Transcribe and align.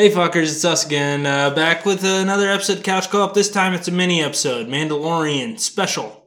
Hey 0.00 0.10
fuckers, 0.10 0.44
it's 0.44 0.64
us 0.64 0.86
again. 0.86 1.26
Uh, 1.26 1.50
back 1.50 1.84
with 1.84 2.02
another 2.04 2.48
episode 2.48 2.78
of 2.78 2.84
Couch 2.84 3.10
Co-op. 3.10 3.34
This 3.34 3.50
time 3.50 3.74
it's 3.74 3.86
a 3.86 3.92
mini 3.92 4.22
episode, 4.22 4.66
Mandalorian 4.66 5.60
special. 5.60 6.24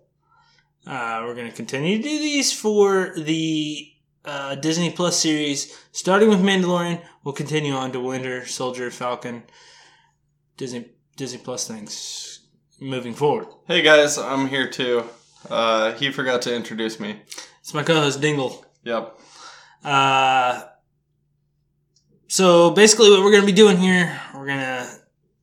Uh, 0.85 1.23
we're 1.25 1.33
going 1.33 1.49
to 1.49 1.55
continue 1.55 1.97
to 1.97 2.03
do 2.03 2.19
these 2.19 2.53
for 2.53 3.15
the 3.17 3.91
uh, 4.25 4.53
Disney 4.53 4.91
Plus 4.91 5.19
series, 5.19 5.75
starting 5.91 6.29
with 6.29 6.37
Mandalorian. 6.37 7.01
We'll 7.23 7.33
continue 7.33 7.73
on 7.73 7.91
to 7.93 7.99
Winter 7.99 8.45
Soldier, 8.45 8.91
Falcon, 8.91 9.41
Disney 10.55 10.91
Disney 11.17 11.39
Plus 11.39 11.67
things 11.67 12.41
moving 12.79 13.15
forward. 13.15 13.47
Hey 13.67 13.81
guys, 13.81 14.19
I'm 14.19 14.49
here 14.49 14.69
too. 14.69 15.05
Uh, 15.49 15.93
he 15.93 16.11
forgot 16.11 16.43
to 16.43 16.55
introduce 16.55 16.99
me. 16.99 17.23
It's 17.61 17.73
my 17.73 17.81
co-host 17.81 18.21
Dingle. 18.21 18.63
Yep. 18.83 19.19
Uh, 19.83 20.61
so 22.33 22.71
basically, 22.71 23.11
what 23.11 23.19
we're 23.19 23.29
going 23.29 23.43
to 23.43 23.45
be 23.45 23.51
doing 23.51 23.77
here, 23.77 24.19
we're 24.33 24.47
going 24.47 24.57
to 24.57 24.89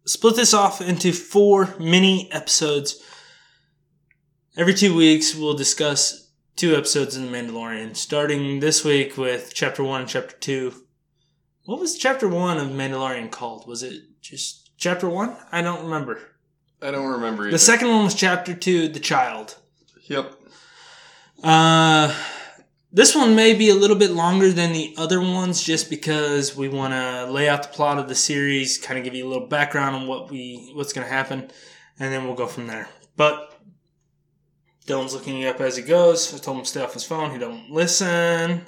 split 0.06 0.34
this 0.34 0.52
off 0.52 0.80
into 0.80 1.12
four 1.12 1.72
mini 1.78 2.28
episodes. 2.32 3.00
Every 4.56 4.74
two 4.74 4.96
weeks, 4.96 5.32
we'll 5.32 5.54
discuss 5.54 6.32
two 6.56 6.74
episodes 6.74 7.14
in 7.14 7.30
The 7.30 7.38
Mandalorian, 7.38 7.94
starting 7.94 8.58
this 8.58 8.84
week 8.84 9.16
with 9.16 9.52
Chapter 9.54 9.84
1 9.84 10.00
and 10.00 10.10
Chapter 10.10 10.34
2. 10.38 10.74
What 11.66 11.78
was 11.78 11.96
Chapter 11.96 12.26
1 12.26 12.58
of 12.58 12.70
Mandalorian 12.70 13.30
called? 13.30 13.68
Was 13.68 13.84
it 13.84 14.20
just 14.20 14.72
Chapter 14.76 15.08
1? 15.08 15.36
I 15.52 15.62
don't 15.62 15.84
remember. 15.84 16.18
I 16.82 16.90
don't 16.90 17.06
remember 17.06 17.44
either. 17.44 17.52
The 17.52 17.60
second 17.60 17.86
one 17.86 18.02
was 18.02 18.16
Chapter 18.16 18.52
2, 18.52 18.88
The 18.88 18.98
Child. 18.98 19.56
Yep. 20.08 20.34
Uh, 21.44 22.12
this 22.92 23.14
one 23.14 23.36
may 23.36 23.54
be 23.54 23.70
a 23.70 23.74
little 23.74 23.96
bit 23.96 24.10
longer 24.10 24.50
than 24.50 24.72
the 24.72 24.94
other 24.98 25.20
ones 25.20 25.62
just 25.62 25.88
because 25.88 26.56
we 26.56 26.68
want 26.68 26.92
to 26.92 27.30
lay 27.30 27.48
out 27.48 27.62
the 27.62 27.68
plot 27.68 27.98
of 27.98 28.08
the 28.08 28.14
series, 28.14 28.78
kind 28.78 28.98
of 28.98 29.04
give 29.04 29.14
you 29.14 29.26
a 29.26 29.30
little 29.30 29.46
background 29.46 29.94
on 29.94 30.06
what 30.06 30.30
we 30.30 30.72
what's 30.74 30.92
going 30.92 31.06
to 31.06 31.12
happen, 31.12 31.50
and 31.98 32.12
then 32.12 32.24
we'll 32.24 32.34
go 32.34 32.46
from 32.46 32.66
there. 32.66 32.88
But 33.16 33.50
Dylan's 34.86 35.14
looking 35.14 35.36
you 35.36 35.48
up 35.48 35.60
as 35.60 35.76
he 35.76 35.82
goes. 35.82 36.34
I 36.34 36.38
told 36.38 36.58
him 36.58 36.64
to 36.64 36.68
stay 36.68 36.82
off 36.82 36.94
his 36.94 37.04
phone. 37.04 37.30
He 37.30 37.38
don't 37.38 37.70
listen. 37.70 38.66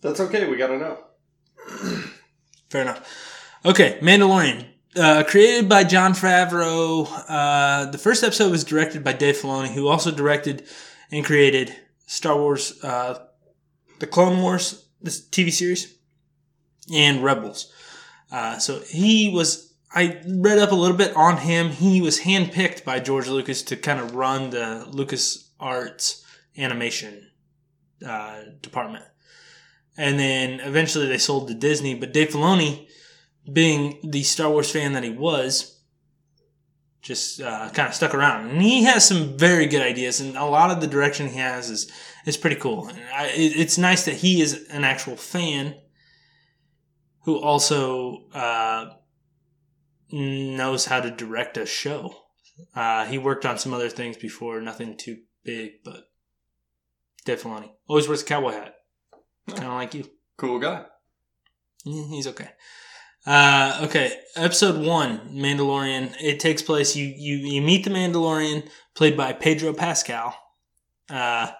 That's 0.00 0.20
okay. 0.20 0.48
We 0.48 0.56
gotta 0.56 0.78
know. 0.78 0.98
Fair 2.70 2.82
enough. 2.82 3.50
Okay, 3.64 3.98
Mandalorian. 4.00 4.66
Uh, 4.96 5.24
created 5.24 5.68
by 5.68 5.84
Jon 5.84 6.14
Favreau. 6.14 7.06
Uh, 7.28 7.90
the 7.90 7.98
first 7.98 8.24
episode 8.24 8.50
was 8.50 8.64
directed 8.64 9.04
by 9.04 9.12
Dave 9.12 9.36
Filoni, 9.36 9.68
who 9.68 9.88
also 9.88 10.10
directed 10.10 10.66
and 11.12 11.22
created 11.22 11.74
Star 12.06 12.36
Wars, 12.36 12.82
uh, 12.82 13.25
the 13.98 14.06
Clone 14.06 14.42
Wars, 14.42 14.86
this 15.00 15.20
TV 15.20 15.52
series, 15.52 15.94
and 16.92 17.22
Rebels. 17.22 17.72
Uh, 18.30 18.58
so 18.58 18.80
he 18.80 19.30
was. 19.30 19.74
I 19.94 20.20
read 20.28 20.58
up 20.58 20.72
a 20.72 20.74
little 20.74 20.96
bit 20.96 21.16
on 21.16 21.38
him. 21.38 21.70
He 21.70 22.00
was 22.02 22.20
handpicked 22.20 22.84
by 22.84 23.00
George 23.00 23.28
Lucas 23.28 23.62
to 23.62 23.76
kind 23.76 24.00
of 24.00 24.14
run 24.14 24.50
the 24.50 24.84
Lucas 24.90 25.50
Arts 25.58 26.24
animation 26.58 27.30
uh, 28.06 28.40
department, 28.60 29.04
and 29.96 30.18
then 30.18 30.60
eventually 30.60 31.06
they 31.06 31.18
sold 31.18 31.48
to 31.48 31.54
Disney. 31.54 31.94
But 31.94 32.12
Dave 32.12 32.30
Filoni, 32.30 32.88
being 33.50 34.00
the 34.02 34.22
Star 34.22 34.50
Wars 34.50 34.70
fan 34.70 34.92
that 34.92 35.04
he 35.04 35.10
was, 35.10 35.80
just 37.06 37.40
uh, 37.40 37.70
kind 37.70 37.88
of 37.88 37.94
stuck 37.94 38.14
around. 38.14 38.50
And 38.50 38.60
he 38.60 38.82
has 38.84 39.06
some 39.06 39.38
very 39.38 39.66
good 39.66 39.82
ideas, 39.82 40.20
and 40.20 40.36
a 40.36 40.44
lot 40.44 40.70
of 40.70 40.80
the 40.80 40.88
direction 40.88 41.28
he 41.28 41.38
has 41.38 41.70
is 41.70 41.90
is 42.26 42.36
pretty 42.36 42.56
cool. 42.56 42.90
I, 43.14 43.30
it's 43.34 43.78
nice 43.78 44.04
that 44.04 44.16
he 44.16 44.40
is 44.42 44.66
an 44.70 44.84
actual 44.84 45.16
fan 45.16 45.76
who 47.22 47.40
also 47.40 48.26
uh, 48.34 48.90
knows 50.10 50.84
how 50.84 51.00
to 51.00 51.10
direct 51.10 51.56
a 51.56 51.64
show. 51.66 52.14
Uh, 52.74 53.04
he 53.06 53.18
worked 53.18 53.46
on 53.46 53.58
some 53.58 53.72
other 53.72 53.88
things 53.88 54.16
before, 54.16 54.60
nothing 54.60 54.96
too 54.96 55.18
big, 55.44 55.72
but 55.84 56.04
Dave 57.24 57.42
Filoni 57.42 57.70
always 57.88 58.08
wears 58.08 58.22
a 58.22 58.24
cowboy 58.24 58.52
hat, 58.52 58.74
kind 59.48 59.64
of 59.64 59.72
like 59.72 59.94
you. 59.94 60.08
Cool 60.36 60.58
guy. 60.58 60.84
Yeah, 61.84 62.04
He's 62.08 62.26
okay. 62.26 62.48
Uh, 63.26 63.80
okay, 63.82 64.12
episode 64.36 64.86
one, 64.86 65.18
Mandalorian. 65.34 66.14
It 66.20 66.38
takes 66.38 66.62
place. 66.62 66.94
You 66.94 67.06
you 67.06 67.38
you 67.38 67.60
meet 67.60 67.84
the 67.84 67.90
Mandalorian, 67.90 68.68
played 68.94 69.16
by 69.16 69.32
Pedro 69.32 69.72
Pascal. 69.74 70.36
Uh, 71.10 71.50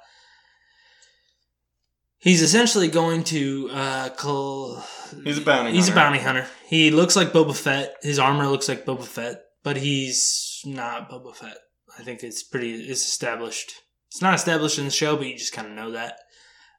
he's 2.27 2.43
essentially 2.43 2.89
going 2.89 3.23
to 3.25 3.71
uh, 3.73 4.09
col- 4.11 4.83
He's 5.25 5.39
a 5.39 5.41
bounty 5.41 5.71
He's 5.73 5.89
a 5.89 5.93
hunter. 5.93 5.95
bounty 5.95 6.19
hunter. 6.19 6.47
He 6.67 6.91
looks 6.91 7.15
like 7.17 7.29
Boba 7.33 7.55
Fett. 7.57 7.95
His 8.03 8.19
armor 8.19 8.47
looks 8.49 8.69
like 8.69 8.85
Boba 8.85 9.05
Fett, 9.05 9.37
but 9.63 9.77
he's 9.77 10.61
not 10.67 11.09
Boba 11.11 11.35
Fett. 11.35 11.57
I 11.99 12.03
think 12.03 12.23
it's 12.23 12.43
pretty. 12.43 12.75
It's 12.75 13.07
established. 13.07 13.73
It's 14.11 14.21
not 14.23 14.35
established 14.35 14.79
in 14.79 14.85
the 14.85 14.91
show, 14.91 15.17
but 15.17 15.27
you 15.27 15.37
just 15.39 15.53
kind 15.53 15.69
of 15.69 15.75
know 15.75 15.93
that. 15.93 16.19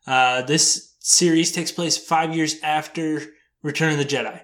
Uh, 0.05 0.41
this 0.41 0.95
series 0.99 1.51
takes 1.51 1.71
place 1.71 1.97
five 1.97 2.35
years 2.35 2.55
after 2.61 3.21
Return 3.63 3.91
of 3.93 3.97
the 3.97 4.05
Jedi, 4.05 4.41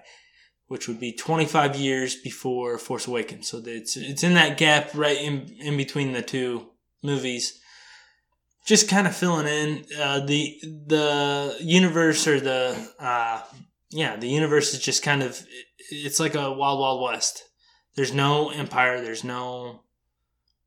which 0.66 0.88
would 0.88 0.98
be 1.00 1.12
25 1.12 1.76
years 1.76 2.16
before 2.16 2.78
Force 2.78 3.06
Awakens. 3.06 3.48
So 3.48 3.62
it's 3.64 3.96
it's 3.96 4.22
in 4.24 4.34
that 4.34 4.56
gap 4.58 4.90
right 4.94 5.18
in 5.20 5.54
in 5.60 5.76
between 5.76 6.12
the 6.12 6.22
two 6.22 6.70
movies. 7.02 7.60
Just 8.64 8.88
kind 8.88 9.06
of 9.06 9.14
filling 9.14 9.46
in 9.46 9.84
uh, 9.98 10.20
the 10.20 10.58
the 10.62 11.56
universe 11.60 12.26
or 12.26 12.40
the 12.40 12.76
uh, 12.98 13.42
yeah 13.90 14.16
the 14.16 14.28
universe 14.28 14.72
is 14.72 14.80
just 14.80 15.02
kind 15.02 15.22
of 15.22 15.38
it's 15.90 16.18
like 16.18 16.34
a 16.34 16.52
wild 16.52 16.80
wild 16.80 17.02
west. 17.02 17.44
There's 17.94 18.14
no 18.14 18.50
empire. 18.50 19.00
There's 19.02 19.24
no 19.24 19.82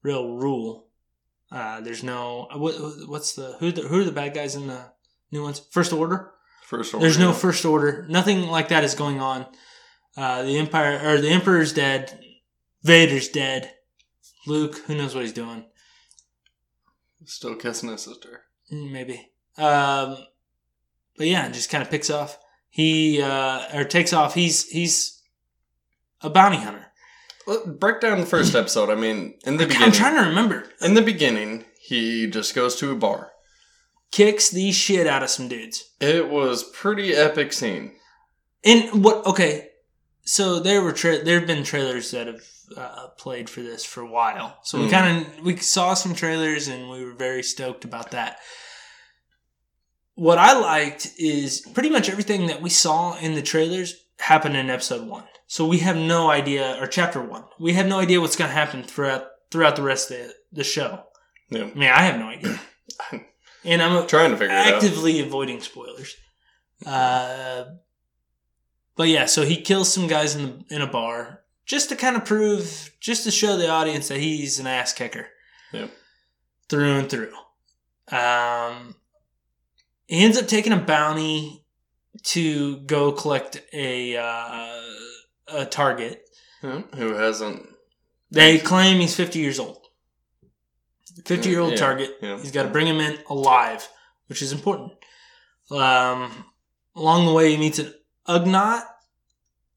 real 0.03 0.35
rule. 0.35 0.87
Uh, 1.51 1.81
there's 1.81 2.03
no 2.03 2.47
what, 2.53 2.75
what's 3.07 3.33
the 3.33 3.55
who 3.59 3.71
the 3.71 3.81
who 3.81 4.01
are 4.01 4.03
the 4.03 4.11
bad 4.11 4.33
guys 4.33 4.55
in 4.55 4.67
the 4.67 4.91
new 5.31 5.41
ones? 5.41 5.61
First 5.71 5.91
Order. 5.91 6.31
First 6.67 6.93
order. 6.93 7.05
There's 7.05 7.17
no 7.17 7.31
first 7.31 7.63
order. 7.63 8.05
Nothing 8.09 8.41
like 8.47 8.67
that 8.69 8.83
is 8.83 8.93
going 8.93 9.21
on. 9.21 9.45
Uh, 10.17 10.43
the 10.43 10.57
empire 10.57 10.99
or 11.01 11.21
the 11.21 11.29
emperor's 11.29 11.71
dead. 11.71 12.19
Vader's 12.83 13.29
dead. 13.29 13.71
Luke, 14.45 14.77
who 14.85 14.95
knows 14.95 15.15
what 15.15 15.23
he's 15.23 15.31
doing? 15.31 15.63
Still 17.25 17.55
kissing 17.55 17.89
his 17.89 18.01
sister. 18.03 18.43
Mm, 18.71 18.91
Maybe. 18.91 19.31
Um, 19.57 20.17
but 21.17 21.27
yeah, 21.27 21.49
just 21.49 21.69
kind 21.69 21.81
of 21.83 21.89
picks 21.89 22.09
off. 22.09 22.37
He 22.69 23.21
uh, 23.21 23.65
or 23.73 23.83
takes 23.85 24.13
off. 24.13 24.33
He's 24.35 24.69
he's 24.69 25.21
a 26.21 26.29
bounty 26.29 26.57
hunter. 26.57 26.85
Let, 27.47 27.79
break 27.79 28.01
down 28.01 28.19
the 28.19 28.25
first 28.25 28.55
episode. 28.55 28.89
I 28.89 28.95
mean, 28.95 29.35
in 29.45 29.57
the 29.57 29.65
beginning. 29.65 29.87
I'm 29.87 29.91
trying 29.91 30.15
to 30.15 30.29
remember. 30.29 30.69
in 30.81 30.93
the 30.93 31.01
beginning, 31.01 31.65
he 31.79 32.27
just 32.29 32.53
goes 32.53 32.75
to 32.77 32.91
a 32.91 32.95
bar. 32.95 33.31
Kicks 34.11 34.49
the 34.49 34.71
shit 34.71 35.07
out 35.07 35.23
of 35.23 35.29
some 35.29 35.47
dudes. 35.47 35.91
It 35.99 36.29
was 36.29 36.63
pretty 36.63 37.13
epic 37.13 37.51
scene. 37.51 37.93
And 38.63 39.03
what? 39.03 39.25
Okay, 39.25 39.66
so 40.27 40.59
there 40.59 40.81
were 40.81 40.91
tra- 40.93 41.23
there 41.23 41.39
have 41.39 41.47
been 41.47 41.63
trailers 41.63 42.11
that 42.11 42.27
have 42.27 42.41
uh, 42.75 43.07
played 43.17 43.49
for 43.49 43.61
this 43.61 43.83
for 43.85 44.01
a 44.01 44.09
while. 44.11 44.59
So 44.63 44.77
we 44.77 44.85
Hmm. 44.85 44.91
kind 44.91 45.25
of 45.25 45.45
we 45.45 45.55
saw 45.57 45.93
some 45.93 46.13
trailers 46.13 46.67
and 46.67 46.89
we 46.89 47.03
were 47.05 47.13
very 47.13 47.41
stoked 47.43 47.85
about 47.85 48.11
that. 48.11 48.37
What 50.15 50.37
I 50.39 50.53
liked 50.57 51.13
is 51.17 51.61
pretty 51.73 51.89
much 51.89 52.09
everything 52.09 52.47
that 52.47 52.61
we 52.61 52.69
saw 52.69 53.17
in 53.17 53.35
the 53.35 53.41
trailers 53.41 53.95
happened 54.19 54.57
in 54.57 54.69
episode 54.69 55.07
one. 55.07 55.25
So 55.47 55.65
we 55.65 55.77
have 55.79 55.95
no 55.95 56.29
idea, 56.29 56.77
or 56.81 56.87
chapter 56.87 57.21
one. 57.21 57.45
We 57.59 57.73
have 57.73 57.87
no 57.87 57.99
idea 57.99 58.19
what's 58.19 58.35
going 58.35 58.49
to 58.49 58.55
happen 58.55 58.83
throughout 58.83 59.27
throughout 59.51 59.75
the 59.77 59.83
rest 59.83 60.11
of 60.11 60.17
the, 60.17 60.33
the 60.51 60.63
show. 60.63 61.03
Yeah. 61.49 61.63
I 61.63 61.73
mean, 61.73 61.89
I 61.89 62.01
have 62.01 62.19
no 62.19 62.27
idea, 62.27 62.59
and 63.63 63.81
I'm 63.81 64.05
Trying 64.07 64.31
to 64.31 64.37
figure 64.37 64.53
actively 64.53 65.21
avoiding 65.21 65.61
spoilers. 65.61 66.15
Uh, 66.85 67.63
but 68.97 69.07
yeah, 69.07 69.25
so 69.25 69.43
he 69.45 69.61
kills 69.61 69.91
some 69.93 70.07
guys 70.07 70.35
in 70.35 70.63
the, 70.69 70.75
in 70.75 70.81
a 70.81 70.87
bar 70.87 71.41
just 71.65 71.89
to 71.89 71.95
kind 71.95 72.15
of 72.15 72.25
prove, 72.25 72.91
just 72.99 73.23
to 73.25 73.31
show 73.31 73.55
the 73.57 73.69
audience 73.69 74.07
that 74.09 74.19
he's 74.19 74.59
an 74.59 74.67
ass 74.67 74.93
kicker. 74.93 75.27
Yep. 75.73 75.91
Through 76.69 76.93
and 76.99 77.09
through. 77.09 77.33
Um, 78.11 78.95
he 80.07 80.23
ends 80.23 80.37
up 80.37 80.47
taking 80.47 80.73
a 80.73 80.77
bounty 80.77 81.65
to 82.23 82.77
go 82.81 83.11
collect 83.11 83.61
a 83.73 84.17
uh, 84.17 84.81
a 85.49 85.65
target. 85.65 86.23
Yeah, 86.63 86.81
Who 86.95 87.13
hasn't? 87.13 87.67
They 88.31 88.57
claim 88.57 88.99
he's 88.99 89.15
50 89.15 89.39
years 89.39 89.59
old. 89.59 89.77
50 91.25 91.49
year 91.49 91.59
old 91.59 91.71
Yeah, 91.71 91.77
target. 91.77 92.17
yeah. 92.21 92.37
He's 92.39 92.51
got 92.51 92.63
to 92.63 92.69
bring 92.69 92.87
him 92.87 92.99
in 92.99 93.17
alive, 93.29 93.87
which 94.27 94.41
is 94.41 94.51
important. 94.51 94.93
Um, 95.71 96.45
along 96.95 97.25
the 97.25 97.33
way, 97.33 97.51
he 97.51 97.57
meets 97.57 97.79
an 97.79 97.93
Ugnaught, 98.27 98.83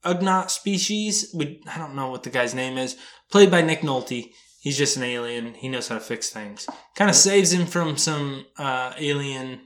Ugnaught 0.05 0.51
species. 0.51 1.31
We, 1.35 1.63
I 1.73 1.79
don't 1.79 1.95
know 1.95 2.09
what 2.11 2.23
the 2.23 2.31
guy's 2.31 2.55
name 2.55 2.79
is. 2.79 2.97
Played 3.31 3.51
by 3.51 3.63
Nick 3.63 3.81
Nolte. 3.81 4.33
He's 4.61 4.77
just 4.77 4.97
an 4.97 5.03
alien. 5.03 5.55
He 5.55 5.69
knows 5.69 5.89
how 5.89 5.95
to 5.95 6.01
fix 6.01 6.31
things. 6.31 6.67
Kind 6.95 7.09
of 7.11 7.17
saves 7.17 7.53
him 7.53 7.67
from 7.67 7.97
some 7.97 8.47
uh, 8.59 8.93
alien 8.99 9.61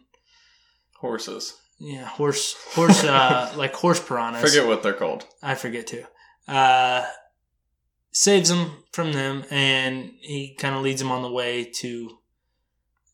Horses. 0.94 1.54
yeah, 1.78 2.04
horse, 2.06 2.54
horse, 2.74 3.04
uh, 3.04 3.52
like 3.56 3.74
horse 3.74 4.00
piranhas. 4.00 4.40
Forget 4.40 4.66
what 4.66 4.82
they're 4.82 4.94
called. 4.94 5.26
I 5.42 5.54
forget 5.54 5.86
too. 5.86 6.04
Uh, 6.48 7.04
saves 8.10 8.50
him 8.50 8.70
from 8.92 9.12
them, 9.12 9.44
and 9.50 10.12
he 10.20 10.54
kind 10.54 10.74
of 10.74 10.82
leads 10.82 11.02
him 11.02 11.10
on 11.10 11.22
the 11.22 11.30
way 11.30 11.64
to 11.64 12.18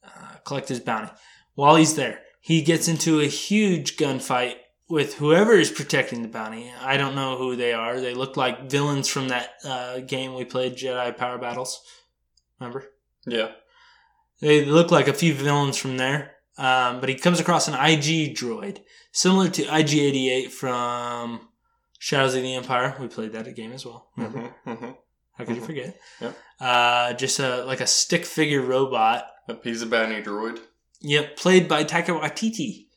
uh, 0.04 0.36
collect 0.44 0.68
his 0.68 0.78
bounty. 0.78 1.10
While 1.54 1.76
he's 1.76 1.96
there, 1.96 2.20
he 2.40 2.62
gets 2.62 2.86
into 2.86 3.20
a 3.20 3.26
huge 3.26 3.96
gunfight 3.96 4.54
with 4.90 5.14
whoever 5.14 5.52
is 5.52 5.70
protecting 5.70 6.22
the 6.22 6.28
bounty. 6.28 6.70
I 6.82 6.96
don't 6.96 7.14
know 7.14 7.36
who 7.38 7.56
they 7.56 7.72
are. 7.72 8.00
They 8.00 8.12
look 8.14 8.36
like 8.36 8.68
villains 8.70 9.08
from 9.08 9.28
that 9.28 9.50
uh, 9.64 10.00
game 10.00 10.34
we 10.34 10.44
played, 10.44 10.76
Jedi 10.76 11.16
Power 11.16 11.38
Battles. 11.38 11.80
Remember? 12.58 12.84
Yeah. 13.26 13.52
They 14.40 14.64
look 14.64 14.90
like 14.90 15.08
a 15.08 15.12
few 15.14 15.32
villains 15.34 15.76
from 15.76 15.96
there. 15.96 16.32
Um, 16.58 17.00
but 17.00 17.08
he 17.08 17.14
comes 17.14 17.40
across 17.40 17.68
an 17.68 17.74
IG 17.74 18.34
droid, 18.36 18.80
similar 19.12 19.48
to 19.48 19.62
IG 19.62 19.94
88 19.94 20.52
from 20.52 21.48
Shadows 21.98 22.34
of 22.34 22.42
the 22.42 22.54
Empire. 22.54 22.96
We 23.00 23.08
played 23.08 23.32
that 23.32 23.54
game 23.56 23.72
as 23.72 23.86
well. 23.86 24.08
Remember? 24.16 24.54
hmm 24.64 24.72
hmm 24.74 24.90
How 25.38 25.44
could 25.44 25.56
you 25.56 25.62
Mhm. 25.62 25.66
forget? 25.66 26.00
Yep. 26.20 26.36
Uh, 26.60 27.12
just 27.14 27.38
a 27.38 27.64
like 27.64 27.80
a 27.80 27.86
stick 27.86 28.26
figure 28.26 28.60
robot. 28.60 29.26
Yep, 29.48 29.64
he's 29.64 29.80
a 29.80 29.86
bounty 29.86 30.20
droid. 30.22 30.58
Yep, 31.00 31.36
played 31.38 31.66
by 31.66 31.84
Taika 31.84 32.20
Waititi. 32.20 32.88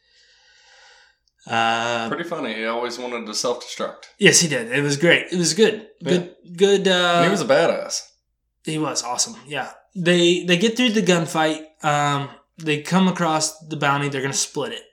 Uh, 1.46 2.08
Pretty 2.08 2.24
funny. 2.24 2.54
He 2.56 2.66
always 2.66 2.98
wanted 2.98 3.26
to 3.26 3.34
self 3.34 3.66
destruct. 3.66 4.06
yes, 4.18 4.40
he 4.40 4.48
did. 4.48 4.72
It 4.72 4.82
was 4.82 4.96
great. 4.98 5.28
It 5.32 5.38
was 5.38 5.54
good. 5.54 5.88
Good. 6.04 6.36
Good. 6.56 6.88
Uh, 6.88 7.24
he 7.24 7.30
was 7.30 7.42
a 7.42 7.46
badass. 7.46 8.02
He 8.64 8.78
was 8.78 9.04
awesome. 9.04 9.36
Yeah. 9.46 9.72
They 9.96 10.46
they 10.46 10.58
get 10.58 10.78
through 10.78 10.92
the 10.92 11.02
gunfight. 11.02 11.62
Um, 11.84 12.30
they 12.58 12.82
come 12.82 13.08
across 13.10 13.60
the 13.68 13.76
bounty. 13.76 14.08
They're 14.10 14.22
gonna 14.22 14.34
split 14.34 14.72
it. 14.72 14.84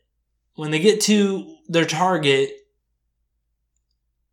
When 0.57 0.73
they 0.73 0.81
get 0.81 1.01
to 1.03 1.57
their 1.69 1.85
target, 1.87 2.51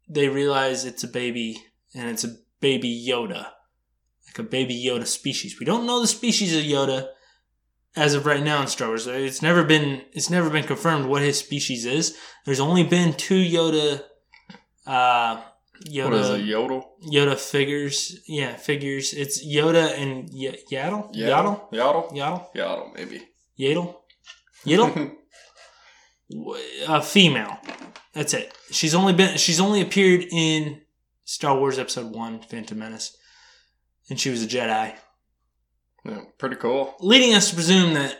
they 0.09 0.27
realize 0.27 0.85
it's 0.85 1.03
a 1.03 1.07
baby, 1.07 1.61
and 1.93 2.09
it's 2.09 2.23
a 2.23 2.35
baby 2.59 3.05
Yoda, 3.07 3.45
like 4.27 4.39
a 4.39 4.43
baby 4.43 4.75
Yoda 4.83 5.05
species. 5.05 5.59
We 5.59 5.65
don't 5.65 5.85
know 5.85 6.01
the 6.01 6.07
species 6.07 6.55
of 6.55 6.63
Yoda 6.63 7.09
as 7.97 8.13
of 8.13 8.25
right 8.25 8.43
now 8.43 8.61
in 8.61 8.67
Star 8.67 8.87
Wars. 8.89 9.07
It's 9.07 9.41
never 9.41 9.63
been 9.63 10.03
it's 10.13 10.29
never 10.29 10.49
been 10.49 10.63
confirmed 10.63 11.07
what 11.07 11.21
his 11.21 11.37
species 11.37 11.85
is. 11.85 12.15
There's 12.45 12.59
only 12.59 12.83
been 12.83 13.13
two 13.13 13.43
Yoda. 13.43 14.03
Uh, 14.85 15.41
Yoda. 15.85 16.03
What 16.05 16.13
is 16.13 16.29
it, 16.29 16.45
Yodel? 16.45 16.89
Yoda 17.11 17.37
figures. 17.37 18.19
Yeah, 18.27 18.55
figures. 18.55 19.13
It's 19.13 19.45
Yoda 19.45 19.97
and 19.97 20.29
y- 20.31 20.57
Yaddle? 20.71 21.13
Yaddle? 21.13 21.71
Yaddle? 21.71 22.11
Yaddle? 22.13 22.55
Yaddle, 22.55 22.95
maybe. 22.95 23.27
Yaddle? 23.59 23.95
Yaddle? 24.65 25.11
a 26.87 27.01
female. 27.01 27.57
That's 28.13 28.33
it. 28.33 28.53
She's 28.71 28.95
only 28.95 29.13
been 29.13 29.37
she's 29.37 29.59
only 29.59 29.81
appeared 29.81 30.25
in 30.31 30.81
Star 31.25 31.57
Wars 31.57 31.77
Episode 31.79 32.13
1, 32.13 32.41
Phantom 32.43 32.77
Menace. 32.79 33.15
And 34.09 34.19
she 34.19 34.29
was 34.29 34.43
a 34.43 34.47
Jedi. 34.47 34.95
Yeah, 36.05 36.21
pretty 36.37 36.55
cool. 36.57 36.95
Leading 36.99 37.33
us 37.33 37.49
to 37.49 37.55
presume 37.55 37.93
that 37.95 38.17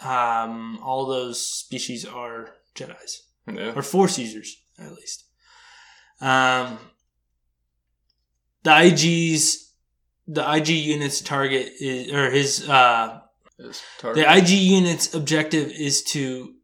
um, 0.00 0.78
all 0.82 1.06
those 1.06 1.40
species 1.44 2.04
are 2.06 2.50
Jedi's. 2.74 3.22
Yeah. 3.50 3.72
or 3.74 3.82
force 3.82 4.16
users 4.18 4.56
at 4.78 4.92
least. 4.92 5.24
Um, 6.20 6.78
the 8.62 8.70
IG's 8.84 9.72
the 10.28 10.48
IG 10.54 10.68
unit's 10.68 11.20
target 11.20 11.72
is 11.80 12.12
or 12.12 12.30
his 12.30 12.68
uh, 12.68 13.20
His 13.58 13.82
target. 13.98 14.24
the 14.24 14.36
IG 14.36 14.48
unit's 14.50 15.14
objective 15.14 15.70
is 15.72 16.02
to 16.04 16.54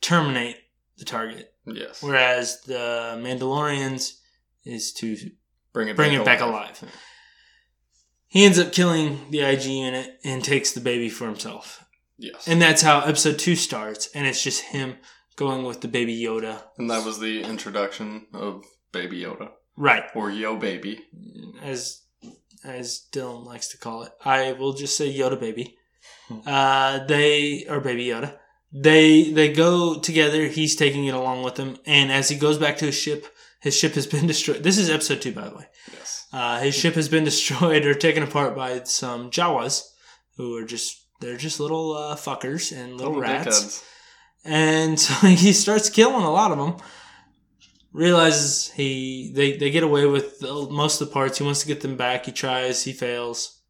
terminate 0.00 0.56
the 0.98 1.04
target, 1.04 1.52
yes. 1.66 2.02
whereas 2.02 2.60
the 2.62 3.18
Mandalorians 3.20 4.18
is 4.64 4.92
to 4.94 5.16
Bring 5.72 5.88
it 5.88 5.96
bring 5.96 6.12
back 6.12 6.20
it 6.20 6.24
back 6.24 6.40
alive. 6.42 6.80
He 8.30 8.44
ends 8.44 8.58
up 8.58 8.72
killing 8.72 9.30
the 9.30 9.40
IG 9.40 9.64
unit 9.64 10.18
and 10.24 10.42
takes 10.42 10.72
the 10.72 10.80
baby 10.80 11.10
for 11.10 11.26
himself. 11.26 11.84
Yes. 12.16 12.46
And 12.48 12.62
that's 12.62 12.82
how 12.82 13.00
episode 13.00 13.38
2 13.38 13.56
starts 13.56 14.08
and 14.14 14.26
it's 14.26 14.42
just 14.42 14.62
him 14.62 14.96
going 15.36 15.64
with 15.64 15.80
the 15.80 15.88
baby 15.88 16.18
Yoda. 16.18 16.62
And 16.78 16.90
that 16.90 17.04
was 17.04 17.18
the 17.18 17.42
introduction 17.42 18.26
of 18.32 18.64
Baby 18.92 19.22
Yoda. 19.22 19.50
Right. 19.76 20.04
Or 20.14 20.30
Yo 20.30 20.56
Baby. 20.56 21.00
as 21.62 22.02
as 22.62 23.06
Dylan 23.10 23.44
likes 23.46 23.68
to 23.68 23.78
call 23.78 24.02
it. 24.02 24.12
I 24.24 24.52
will 24.52 24.74
just 24.74 24.96
say 24.96 25.12
Yoda 25.12 25.38
baby. 25.40 25.76
Uh, 26.46 27.04
they 27.06 27.64
or 27.68 27.80
baby 27.80 28.06
Yoda. 28.06 28.36
They 28.72 29.30
they 29.32 29.52
go 29.52 29.98
together. 29.98 30.46
He's 30.46 30.76
taking 30.76 31.06
it 31.06 31.14
along 31.14 31.42
with 31.42 31.56
him, 31.56 31.78
and 31.86 32.12
as 32.12 32.28
he 32.28 32.36
goes 32.36 32.58
back 32.58 32.76
to 32.78 32.86
his 32.86 32.94
ship, 32.94 33.26
his 33.60 33.76
ship 33.76 33.94
has 33.94 34.06
been 34.06 34.26
destroyed. 34.34 34.62
This 34.62 34.78
is 34.78 34.90
episode 34.90 35.22
two, 35.22 35.32
by 35.32 35.48
the 35.48 35.56
way. 35.56 35.66
Uh, 36.32 36.60
his 36.60 36.74
ship 36.74 36.94
has 36.94 37.08
been 37.08 37.24
destroyed 37.30 37.84
or 37.84 37.94
taken 37.94 38.22
apart 38.22 38.54
by 38.54 38.82
some 38.84 39.30
Jawas, 39.30 39.90
who 40.36 40.56
are 40.56 40.64
just 40.64 41.04
they're 41.20 41.36
just 41.36 41.60
little 41.60 41.94
uh, 41.94 42.16
fuckers 42.16 42.76
and 42.76 42.96
little, 42.96 43.20
rats. 43.20 43.48
dickheads. 43.48 43.84
And 44.44 45.00
so 45.00 45.26
he 45.26 45.52
starts 45.52 45.90
killing 45.90 46.24
a 46.24 46.30
lot 46.30 46.52
of 46.52 46.58
them. 46.58 46.76
Realizes 47.92 48.70
he 48.70 49.32
they, 49.34 49.56
they 49.56 49.70
get 49.70 49.82
away 49.82 50.06
with 50.06 50.38
the, 50.38 50.68
most 50.70 51.00
of 51.00 51.08
the 51.08 51.12
parts. 51.12 51.38
He 51.38 51.44
wants 51.44 51.60
to 51.60 51.66
get 51.66 51.80
them 51.80 51.96
back. 51.96 52.26
He 52.26 52.32
tries. 52.32 52.84
He 52.84 52.92
fails. 52.92 53.60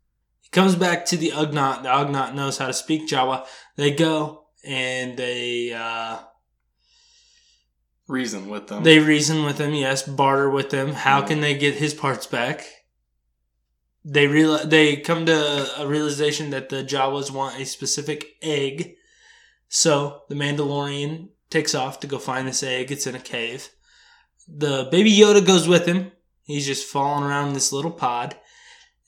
He 0.43 0.51
comes 0.51 0.77
back 0.77 1.07
to 1.07 1.17
the 1.17 1.31
Ugnaught. 1.31 1.83
The 1.83 1.89
Ugnaught 1.89 2.35
knows 2.35 2.59
how 2.59 2.67
to 2.67 2.75
speak 2.75 3.09
Jawa. 3.09 3.47
They 3.77 3.93
go 3.93 4.45
and 4.63 5.17
they 5.17 5.73
uh, 5.73 6.19
Reason 8.11 8.49
with 8.49 8.67
them. 8.67 8.83
they 8.83 8.99
reason 8.99 9.45
with 9.45 9.59
him. 9.59 9.73
Yes, 9.73 10.03
barter 10.03 10.51
with 10.51 10.73
him. 10.73 10.95
How 10.95 11.23
can 11.23 11.41
they 11.41 11.55
get 11.57 11.77
his 11.77 11.95
parts 11.95 12.27
back? 12.27 12.67
They 14.05 14.27
real 14.27 14.59
they 14.67 14.97
come 14.97 15.27
to 15.27 15.81
a 15.81 15.87
realization 15.87 16.51
that 16.51 16.71
the 16.71 16.83
Jawas 16.83 17.31
want 17.31 17.61
a 17.61 17.65
specific 17.65 18.35
egg. 18.43 18.97
So 19.69 20.23
the 20.29 20.35
Mandalorian 20.35 21.29
takes 21.51 21.73
off 21.73 22.01
to 22.01 22.09
go 22.09 22.19
find 22.19 22.49
this 22.49 22.65
egg. 22.65 22.91
It's 22.91 23.07
in 23.07 23.15
a 23.15 23.21
cave. 23.21 23.69
The 24.49 24.89
baby 24.91 25.13
Yoda 25.13 25.47
goes 25.47 25.69
with 25.69 25.87
him. 25.87 26.11
He's 26.43 26.67
just 26.67 26.89
falling 26.89 27.23
around 27.23 27.53
this 27.53 27.73
little 27.73 27.93
pod. 27.93 28.35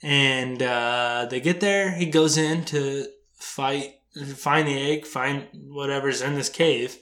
And 0.00 0.62
uh, 0.62 1.26
they 1.28 1.40
get 1.40 1.58
there. 1.58 1.90
He 1.90 2.06
goes 2.06 2.36
in 2.38 2.64
to 2.66 3.06
fight, 3.34 3.94
find 4.36 4.68
the 4.68 4.80
egg, 4.80 5.06
find 5.06 5.48
whatever's 5.52 6.22
in 6.22 6.36
this 6.36 6.48
cave. 6.48 6.98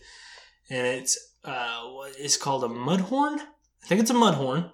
And 0.70 0.86
it's 0.86 1.29
uh, 1.44 1.82
what 1.88 2.16
is 2.16 2.36
called 2.36 2.64
a 2.64 2.68
mudhorn. 2.68 3.38
I 3.82 3.86
think 3.86 4.00
it's 4.00 4.10
a 4.10 4.14
mudhorn. 4.14 4.72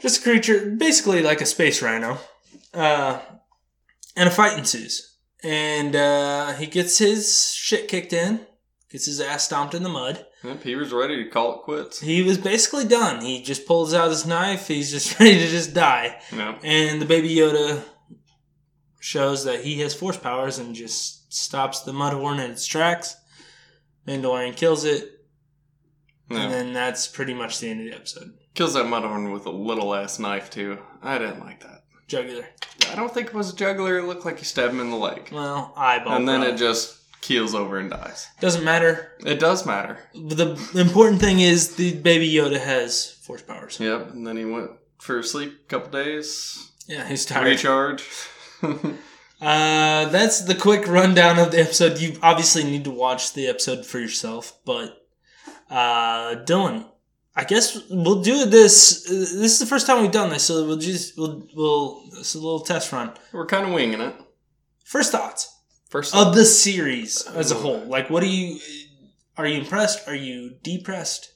Just 0.00 0.20
a 0.20 0.22
creature, 0.22 0.70
basically 0.70 1.22
like 1.22 1.40
a 1.40 1.46
space 1.46 1.80
rhino. 1.80 2.18
Uh, 2.74 3.20
and 4.16 4.28
a 4.28 4.32
fight 4.32 4.58
ensues. 4.58 5.16
And 5.44 5.94
uh, 5.96 6.54
he 6.54 6.66
gets 6.66 6.98
his 6.98 7.52
shit 7.52 7.88
kicked 7.88 8.12
in, 8.12 8.46
gets 8.90 9.06
his 9.06 9.20
ass 9.20 9.44
stomped 9.44 9.74
in 9.74 9.82
the 9.82 9.88
mud. 9.88 10.26
Yep, 10.44 10.62
he 10.64 10.74
was 10.74 10.92
ready 10.92 11.22
to 11.22 11.30
call 11.30 11.54
it 11.54 11.62
quits. 11.62 12.00
He 12.00 12.22
was 12.22 12.38
basically 12.38 12.84
done. 12.84 13.24
He 13.24 13.42
just 13.42 13.66
pulls 13.66 13.94
out 13.94 14.10
his 14.10 14.26
knife. 14.26 14.66
He's 14.66 14.90
just 14.90 15.18
ready 15.20 15.38
to 15.38 15.46
just 15.46 15.72
die. 15.72 16.20
Yeah. 16.34 16.58
And 16.62 17.00
the 17.00 17.06
baby 17.06 17.34
Yoda 17.34 17.82
shows 19.00 19.44
that 19.44 19.64
he 19.64 19.80
has 19.80 19.94
force 19.94 20.16
powers 20.16 20.58
and 20.58 20.74
just 20.74 21.32
stops 21.32 21.80
the 21.82 21.92
mudhorn 21.92 22.44
in 22.44 22.50
its 22.50 22.66
tracks. 22.66 23.16
Mandalorian 24.06 24.56
kills 24.56 24.84
it, 24.84 25.08
yeah. 26.30 26.42
and 26.42 26.52
then 26.52 26.72
that's 26.72 27.06
pretty 27.06 27.34
much 27.34 27.60
the 27.60 27.68
end 27.70 27.80
of 27.80 27.86
the 27.86 27.96
episode. 27.96 28.32
Kills 28.54 28.74
that 28.74 28.86
mudhorn 28.86 29.32
with 29.32 29.46
a 29.46 29.50
little 29.50 29.94
ass 29.94 30.18
knife 30.18 30.50
too. 30.50 30.78
I 31.02 31.18
didn't 31.18 31.40
like 31.40 31.60
that. 31.60 31.84
Jugular. 32.08 32.46
I 32.90 32.94
don't 32.94 33.12
think 33.12 33.28
it 33.28 33.34
was 33.34 33.52
a 33.52 33.56
jugular. 33.56 33.98
It 33.98 34.04
looked 34.04 34.24
like 34.26 34.38
he 34.38 34.44
stabbed 34.44 34.74
him 34.74 34.80
in 34.80 34.90
the 34.90 34.96
leg. 34.96 35.30
Well, 35.32 35.72
eyeball. 35.76 36.16
and 36.16 36.28
then 36.28 36.42
it 36.42 36.56
just 36.56 36.98
keels 37.22 37.54
over 37.54 37.78
and 37.78 37.88
dies. 37.88 38.26
doesn't 38.40 38.64
matter. 38.64 39.12
It 39.24 39.38
does 39.40 39.64
matter. 39.64 39.98
The 40.12 40.58
important 40.74 41.20
thing 41.20 41.40
is 41.40 41.76
the 41.76 41.94
baby 41.94 42.30
Yoda 42.30 42.60
has 42.60 43.10
force 43.10 43.42
powers. 43.42 43.78
Yep. 43.80 44.10
And 44.12 44.26
then 44.26 44.36
he 44.36 44.44
went 44.44 44.72
for 44.98 45.22
sleep 45.22 45.52
a 45.64 45.68
couple 45.68 45.90
days. 45.90 46.70
Yeah, 46.86 47.08
he's 47.08 47.24
tired. 47.26 47.46
Recharge. 47.46 48.04
Uh, 49.42 50.08
that's 50.10 50.42
the 50.42 50.54
quick 50.54 50.86
rundown 50.86 51.38
of 51.38 51.50
the 51.50 51.60
episode. 51.60 51.98
You 51.98 52.18
obviously 52.22 52.64
need 52.64 52.84
to 52.84 52.90
watch 52.90 53.32
the 53.32 53.48
episode 53.48 53.84
for 53.84 53.98
yourself, 53.98 54.58
but 54.64 55.06
uh, 55.68 56.36
Dylan, 56.44 56.86
I 57.34 57.44
guess 57.44 57.78
we'll 57.90 58.22
do 58.22 58.46
this. 58.46 59.02
This 59.04 59.32
is 59.32 59.58
the 59.58 59.66
first 59.66 59.86
time 59.86 60.00
we've 60.02 60.12
done 60.12 60.30
this, 60.30 60.44
so 60.44 60.64
we'll 60.66 60.76
just 60.76 61.18
we'll 61.18 61.46
we'll 61.54 62.04
it's 62.12 62.34
a 62.34 62.38
little 62.38 62.60
test 62.60 62.92
run. 62.92 63.12
We're 63.32 63.46
kind 63.46 63.66
of 63.66 63.72
winging 63.72 64.00
it. 64.00 64.14
First 64.84 65.12
thoughts 65.12 65.52
First 65.88 66.14
of 66.14 66.34
the 66.34 66.44
series 66.44 67.26
as 67.26 67.50
a 67.50 67.56
whole. 67.56 67.84
Like, 67.84 68.10
what 68.10 68.22
are 68.22 68.26
you? 68.26 68.60
Are 69.36 69.46
you 69.46 69.60
impressed? 69.60 70.06
Are 70.06 70.14
you 70.14 70.56
depressed? 70.62 71.34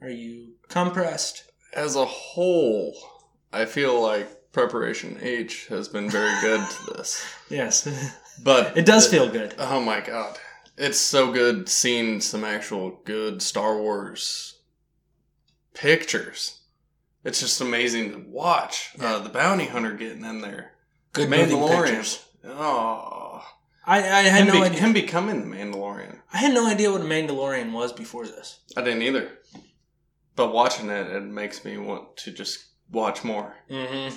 Are 0.00 0.10
you 0.10 0.54
compressed? 0.68 1.48
as 1.72 1.96
a 1.96 2.04
whole, 2.04 2.94
I 3.52 3.64
feel 3.64 4.00
like 4.02 4.28
Preparation 4.52 5.18
H 5.20 5.66
has 5.68 5.88
been 5.88 6.10
very 6.10 6.32
good 6.40 6.60
to 6.68 6.92
this. 6.94 7.24
Yes, 7.50 7.88
But 8.42 8.76
it 8.76 8.84
does 8.86 9.08
feel 9.08 9.28
good. 9.28 9.54
Oh 9.58 9.80
my 9.80 10.00
god. 10.00 10.38
it's 10.76 10.98
so 10.98 11.32
good 11.32 11.68
seeing 11.68 12.20
some 12.20 12.44
actual 12.44 13.00
good 13.04 13.40
Star 13.42 13.76
Wars 13.78 14.58
pictures. 15.74 16.60
It's 17.24 17.40
just 17.40 17.60
amazing 17.60 18.12
to 18.12 18.18
watch. 18.28 18.90
Yeah. 18.98 19.16
Uh, 19.16 19.18
the 19.20 19.28
bounty 19.28 19.66
hunter 19.66 19.92
getting 19.94 20.24
in 20.24 20.40
there. 20.40 20.72
Good 21.12 21.28
Mandalorian. 21.28 22.22
Oh, 22.44 23.42
I, 23.84 23.98
I 23.98 24.22
had 24.22 24.42
him, 24.42 24.46
no 24.48 24.52
be- 24.60 24.62
idea. 24.66 24.80
him 24.80 24.92
becoming 24.92 25.40
the 25.50 25.56
Mandalorian. 25.56 26.18
I 26.32 26.38
had 26.38 26.54
no 26.54 26.66
idea 26.66 26.92
what 26.92 27.00
a 27.00 27.04
Mandalorian 27.04 27.72
was 27.72 27.92
before 27.92 28.26
this. 28.26 28.60
I 28.76 28.82
didn't 28.82 29.02
either. 29.02 29.30
But 30.36 30.52
watching 30.52 30.88
it, 30.90 31.08
it 31.10 31.22
makes 31.24 31.64
me 31.64 31.78
want 31.78 32.16
to 32.18 32.30
just 32.30 32.66
watch 32.90 33.24
more. 33.24 33.56
Mm-hmm. 33.70 34.14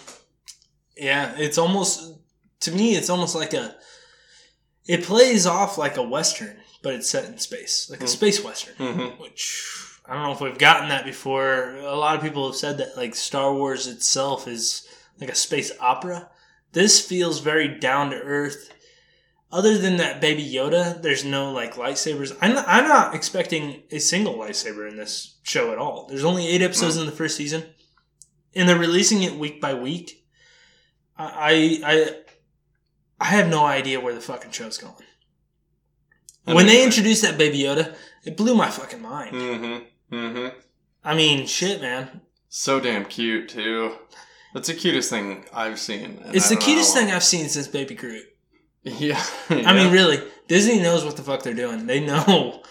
Yeah, 0.97 1.33
it's 1.37 1.57
almost 1.57 2.17
to 2.61 2.71
me. 2.71 2.95
It's 2.95 3.09
almost 3.09 3.35
like 3.35 3.53
a. 3.53 3.75
It 4.87 5.03
plays 5.03 5.45
off 5.45 5.77
like 5.77 5.97
a 5.97 6.03
western, 6.03 6.57
but 6.81 6.93
it's 6.95 7.09
set 7.09 7.25
in 7.25 7.37
space, 7.37 7.87
like 7.89 8.01
a 8.01 8.05
Mm. 8.05 8.09
space 8.09 8.43
western. 8.43 8.75
Mm-hmm. 8.75 9.21
Which 9.21 9.65
I 10.05 10.13
don't 10.15 10.23
know 10.23 10.31
if 10.33 10.41
we've 10.41 10.57
gotten 10.57 10.89
that 10.89 11.05
before. 11.05 11.75
A 11.77 11.95
lot 11.95 12.15
of 12.15 12.21
people 12.23 12.47
have 12.47 12.55
said 12.55 12.77
that 12.79 12.97
like 12.97 13.15
Star 13.15 13.53
Wars 13.53 13.87
itself 13.87 14.47
is 14.47 14.87
like 15.19 15.29
a 15.29 15.35
space 15.35 15.71
opera. 15.79 16.29
This 16.73 17.05
feels 17.05 17.39
very 17.39 17.67
down 17.79 18.09
to 18.11 18.17
earth. 18.17 18.71
Other 19.53 19.77
than 19.77 19.97
that 19.97 20.21
baby 20.21 20.49
Yoda, 20.49 21.01
there's 21.01 21.25
no 21.25 21.51
like 21.51 21.75
lightsabers. 21.75 22.35
I'm 22.41 22.53
not, 22.55 22.65
I'm 22.67 22.87
not 22.87 23.13
expecting 23.13 23.83
a 23.91 23.99
single 23.99 24.35
lightsaber 24.35 24.89
in 24.89 24.95
this 24.95 25.35
show 25.43 25.71
at 25.73 25.77
all. 25.77 26.07
There's 26.07 26.23
only 26.23 26.47
eight 26.47 26.61
episodes 26.61 26.95
in 26.95 27.05
the 27.05 27.11
first 27.11 27.35
season, 27.35 27.65
and 28.55 28.67
they're 28.67 28.79
releasing 28.79 29.23
it 29.23 29.35
week 29.35 29.59
by 29.59 29.73
week. 29.73 30.20
I 31.17 31.81
I 31.85 32.15
I 33.19 33.25
have 33.25 33.49
no 33.49 33.65
idea 33.65 33.99
where 33.99 34.13
the 34.15 34.21
fucking 34.21 34.51
show's 34.51 34.77
going. 34.77 34.93
when 36.45 36.65
they 36.65 36.83
introduced 36.83 37.21
that 37.21 37.37
baby 37.37 37.59
Yoda, 37.59 37.95
it 38.25 38.35
blew 38.37 38.55
my 38.55 38.69
fucking 38.69 39.01
mind. 39.01 39.35
Mm-hmm. 39.35 40.15
Mm-hmm. 40.15 40.57
I 41.03 41.15
mean, 41.15 41.45
shit, 41.47 41.81
man. 41.81 42.21
So 42.49 42.79
damn 42.79 43.05
cute 43.05 43.49
too. 43.49 43.95
That's 44.53 44.67
the 44.67 44.73
cutest 44.73 45.09
thing 45.09 45.45
I've 45.53 45.79
seen. 45.79 46.21
It's 46.33 46.49
the 46.49 46.57
cutest 46.57 46.93
thing 46.93 47.09
I've 47.11 47.23
seen 47.23 47.47
since 47.47 47.67
Baby 47.67 47.95
Groot. 47.95 48.25
Yeah. 48.83 49.23
I 49.51 49.73
mean, 49.73 49.91
really, 49.93 50.17
Disney 50.47 50.79
knows 50.81 51.05
what 51.05 51.15
the 51.15 51.21
fuck 51.21 51.43
they're 51.43 51.53
doing. 51.53 51.85
They 51.85 51.99
know 51.99 52.63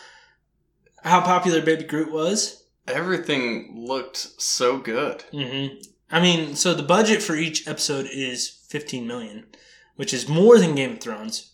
how 1.05 1.21
popular 1.21 1.63
Baby 1.63 1.85
Groot 1.85 2.11
was. 2.13 2.65
everything 2.89 3.85
looked 3.87 4.17
so 4.17 4.79
good. 4.79 5.23
hmm 5.31 5.67
I 6.11 6.21
mean, 6.21 6.57
so 6.57 6.75
the 6.75 6.83
budget 6.83 7.23
for 7.23 7.37
each 7.37 7.69
episode 7.69 8.07
is 8.13 8.49
15 8.69 9.07
million, 9.07 9.47
which 9.97 10.13
is 10.13 10.29
more 10.29 10.59
than 10.59 10.75
Game 10.75 10.93
of 10.93 11.01
Thrones. 11.01 11.53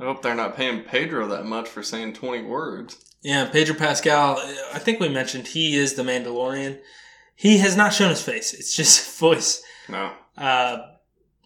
I 0.00 0.04
hope 0.04 0.22
they're 0.22 0.34
not 0.34 0.56
paying 0.56 0.82
Pedro 0.84 1.28
that 1.28 1.44
much 1.44 1.68
for 1.68 1.82
saying 1.82 2.14
20 2.14 2.44
words. 2.44 2.96
Yeah, 3.22 3.44
Pedro 3.48 3.74
Pascal, 3.76 4.38
I 4.72 4.78
think 4.78 4.98
we 4.98 5.08
mentioned 5.08 5.48
he 5.48 5.76
is 5.76 5.94
the 5.94 6.02
Mandalorian. 6.02 6.80
He 7.36 7.58
has 7.58 7.76
not 7.76 7.92
shown 7.92 8.10
his 8.10 8.22
face. 8.22 8.52
It's 8.54 8.74
just 8.74 9.18
voice. 9.20 9.62
No. 9.88 10.12
Uh, 10.36 10.78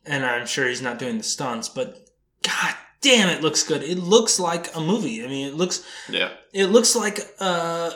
and 0.05 0.25
I'm 0.25 0.47
sure 0.47 0.69
he's 0.69 0.81
not 0.83 0.99
doing 0.99 1.19
the 1.19 1.25
stunts, 1.25 1.69
but 1.69 2.09
god 2.43 2.75
damn, 3.01 3.29
it 3.29 3.43
looks 3.43 3.63
good. 3.63 3.83
It 3.83 3.99
looks 3.99 4.39
like 4.39 4.75
a 4.77 4.81
movie. 4.81 5.23
I 5.25 5.27
mean, 5.27 5.49
it 5.49 5.55
looks 5.55 5.85
Yeah. 6.09 6.31
it 6.53 6.67
looks 6.67 6.95
like 6.97 7.21
uh 7.41 7.91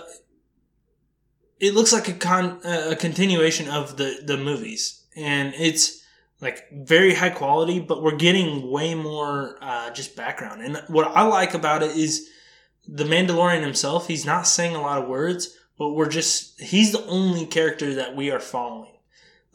it 1.60 1.74
looks 1.74 1.92
like 1.92 2.08
a 2.08 2.14
con 2.14 2.58
a 2.64 2.96
continuation 2.96 3.68
of 3.68 3.96
the 3.96 4.20
the 4.24 4.36
movies. 4.36 5.04
And 5.14 5.54
it's 5.54 6.02
like 6.40 6.66
very 6.72 7.14
high 7.14 7.30
quality 7.30 7.78
but 7.78 8.02
we're 8.02 8.16
getting 8.16 8.70
way 8.70 8.94
more 8.94 9.58
uh 9.60 9.90
just 9.90 10.16
background. 10.16 10.62
And 10.62 10.82
what 10.88 11.08
i 11.14 11.22
like 11.22 11.54
about 11.54 11.82
it 11.82 11.96
is 11.96 12.28
the 12.88 13.04
mandalorian 13.04 13.62
himself 13.62 14.08
he's 14.08 14.24
not 14.24 14.46
saying 14.46 14.74
a 14.74 14.80
lot 14.80 15.00
of 15.00 15.08
words 15.08 15.56
but 15.78 15.90
we're 15.90 16.08
just 16.08 16.60
he's 16.60 16.92
the 16.92 17.04
only 17.06 17.46
character 17.46 17.94
that 17.94 18.16
we 18.16 18.30
are 18.30 18.40
following. 18.40 18.92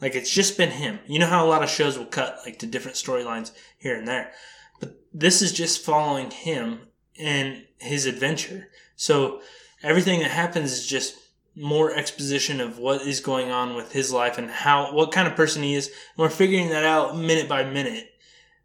Like 0.00 0.14
it's 0.14 0.30
just 0.30 0.56
been 0.56 0.70
him. 0.70 1.00
You 1.06 1.18
know 1.18 1.26
how 1.26 1.44
a 1.44 1.48
lot 1.48 1.62
of 1.62 1.70
shows 1.70 1.98
will 1.98 2.06
cut 2.06 2.38
like 2.44 2.58
to 2.60 2.66
different 2.66 2.96
storylines 2.96 3.50
here 3.78 3.96
and 3.96 4.06
there. 4.06 4.32
But 4.78 4.96
this 5.12 5.42
is 5.42 5.52
just 5.52 5.84
following 5.84 6.30
him 6.30 6.80
and 7.18 7.64
his 7.78 8.06
adventure. 8.06 8.68
So 8.94 9.40
everything 9.82 10.20
that 10.20 10.30
happens 10.30 10.72
is 10.72 10.86
just 10.86 11.16
more 11.56 11.92
exposition 11.94 12.60
of 12.60 12.78
what 12.78 13.00
is 13.02 13.20
going 13.20 13.50
on 13.50 13.74
with 13.74 13.92
his 13.92 14.12
life 14.12 14.36
and 14.36 14.50
how 14.50 14.92
what 14.92 15.10
kind 15.10 15.26
of 15.26 15.34
person 15.34 15.62
he 15.62 15.74
is. 15.74 15.86
And 15.86 16.18
we're 16.18 16.28
figuring 16.28 16.68
that 16.68 16.84
out 16.84 17.16
minute 17.16 17.48
by 17.48 17.64
minute. 17.64 18.10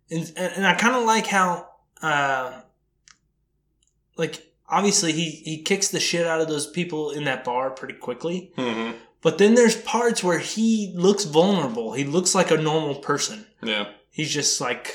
And, 0.09 0.31
and 0.35 0.67
I 0.67 0.75
kind 0.75 0.95
of 0.95 1.05
like 1.05 1.25
how, 1.25 1.69
uh, 2.01 2.61
like 4.17 4.51
obviously 4.67 5.13
he 5.13 5.29
he 5.29 5.61
kicks 5.61 5.87
the 5.87 5.99
shit 5.99 6.27
out 6.27 6.41
of 6.41 6.49
those 6.49 6.67
people 6.67 7.11
in 7.11 7.23
that 7.23 7.45
bar 7.45 7.71
pretty 7.71 7.95
quickly. 7.95 8.51
Mm-hmm. 8.57 8.97
But 9.21 9.37
then 9.37 9.55
there's 9.55 9.75
parts 9.75 10.23
where 10.23 10.39
he 10.39 10.91
looks 10.95 11.23
vulnerable. 11.23 11.93
He 11.93 12.03
looks 12.03 12.35
like 12.35 12.51
a 12.51 12.57
normal 12.57 12.95
person. 12.95 13.45
Yeah. 13.61 13.89
He's 14.09 14.33
just 14.33 14.59
like 14.59 14.93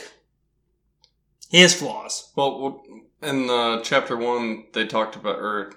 he 1.49 1.61
has 1.63 1.75
flaws. 1.75 2.33
Well, 2.37 2.83
in 3.23 3.49
uh, 3.49 3.81
chapter 3.83 4.17
one, 4.17 4.67
they 4.73 4.87
talked 4.87 5.17
about, 5.17 5.39
or 5.39 5.73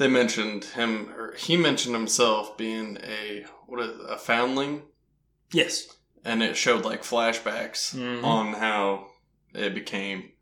they 0.00 0.08
mentioned 0.08 0.64
him, 0.64 1.10
or 1.16 1.34
he 1.36 1.56
mentioned 1.56 1.94
himself 1.94 2.56
being 2.56 2.96
a 3.02 3.44
what 3.66 3.80
is 3.80 3.90
it, 3.90 4.00
a 4.08 4.16
foundling, 4.18 4.82
Yes. 5.52 5.86
and 6.24 6.42
it 6.42 6.56
showed 6.56 6.84
like 6.84 7.02
flashbacks 7.04 7.94
Mhm. 7.94 8.24
on 8.24 8.54
how 8.54 9.06
it 9.54 9.74
became. 9.74 10.32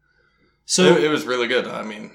So 0.65 0.97
it, 0.97 1.05
it 1.05 1.09
was 1.09 1.25
really 1.25 1.49
good. 1.49 1.67
I 1.67 1.83
mean, 1.83 2.13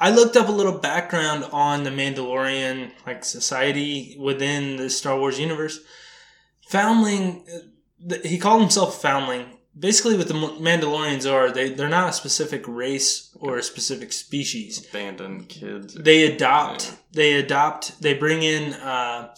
I 0.00 0.10
looked 0.10 0.36
up 0.36 0.48
a 0.48 0.52
little 0.52 0.78
background 0.78 1.44
on 1.52 1.82
the 1.84 1.90
Mandalorian 1.90 2.92
like 3.06 3.24
society 3.24 4.16
within 4.18 4.76
the 4.76 4.88
Star 4.90 5.18
Wars 5.18 5.38
universe. 5.38 5.80
Foundling, 6.70 7.46
uh, 8.10 8.16
he 8.24 8.38
called 8.38 8.60
himself 8.62 9.00
Foundling. 9.02 9.58
Basically, 9.78 10.16
what 10.16 10.28
the 10.28 10.34
Mandalorians 10.34 11.30
are, 11.30 11.50
they 11.52 11.68
they're 11.70 11.88
not 11.88 12.08
a 12.10 12.12
specific 12.12 12.66
race 12.66 13.27
or 13.40 13.56
a 13.58 13.62
specific 13.62 14.12
species. 14.12 14.86
abandoned 14.88 15.48
kids. 15.48 15.94
They 15.94 16.24
adopt, 16.32 16.84
Yeah. 16.86 16.96
they 17.12 17.32
adopt, 17.34 18.00
they 18.02 18.14
bring 18.14 18.42
in 18.42 18.74
uh, 18.74 19.34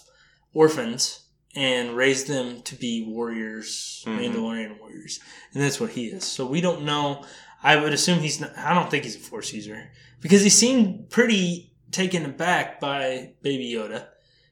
orphans 0.53 1.21
and 1.55 1.97
raise 1.97 2.25
them 2.25 2.63
to 2.63 2.75
be 2.77 3.05
warriors, 3.07 4.03
Mhm. 4.07 4.19
Mandalorian 4.19 4.79
warriors, 4.81 5.21
and 5.53 5.63
that's 5.63 5.81
what 5.81 5.91
he 5.91 6.07
is. 6.07 6.25
So 6.25 6.47
we 6.47 6.61
don't 6.61 6.83
know. 6.85 7.25
I 7.63 7.77
would 7.77 7.93
assume 7.93 8.21
he's 8.21 8.41
not. 8.41 8.57
I 8.57 8.73
don't 8.73 8.91
think 8.91 9.05
he's 9.05 9.17
a 9.17 9.21
Force 9.21 9.53
user 9.53 9.91
because 10.21 10.43
he 10.43 10.49
seemed 10.51 11.11
pretty 11.11 11.73
taken 11.91 12.25
aback 12.25 12.81
by 12.81 13.33
Baby 13.43 13.73
Yoda. 13.73 14.07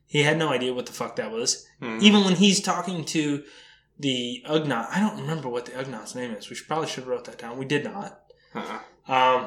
He 0.06 0.22
had 0.24 0.38
no 0.38 0.48
idea 0.50 0.74
what 0.74 0.86
the 0.86 0.92
fuck 0.92 1.16
that 1.16 1.30
was. 1.30 1.64
Mhm. 1.80 2.02
Even 2.02 2.24
when 2.24 2.34
he's 2.36 2.60
talking 2.60 3.04
to 3.06 3.44
the 3.98 4.42
Ugnaught, 4.46 4.88
I 4.90 5.00
don't 5.00 5.20
remember 5.20 5.48
what 5.48 5.64
the 5.66 5.72
Ugnaughts 5.72 6.14
name 6.14 6.32
is. 6.32 6.50
We 6.50 6.56
should 6.56 6.66
probably 6.66 6.88
should 6.88 7.04
have 7.04 7.08
wrote 7.08 7.24
that 7.26 7.38
down. 7.38 7.58
We 7.58 7.64
did 7.64 7.84
not. 7.84 8.20
Uh-uh. 8.54 8.80
Um, 9.08 9.46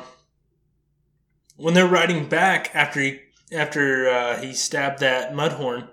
when 1.58 1.74
they're 1.74 1.88
riding 1.88 2.27
back 2.27 2.72
after 2.74 3.00
he 3.01 3.20
after 3.51 4.10
uh, 4.10 4.41
he 4.41 4.53
stabbed 4.53 5.00
that 5.00 5.34
mudhorn, 5.34 5.89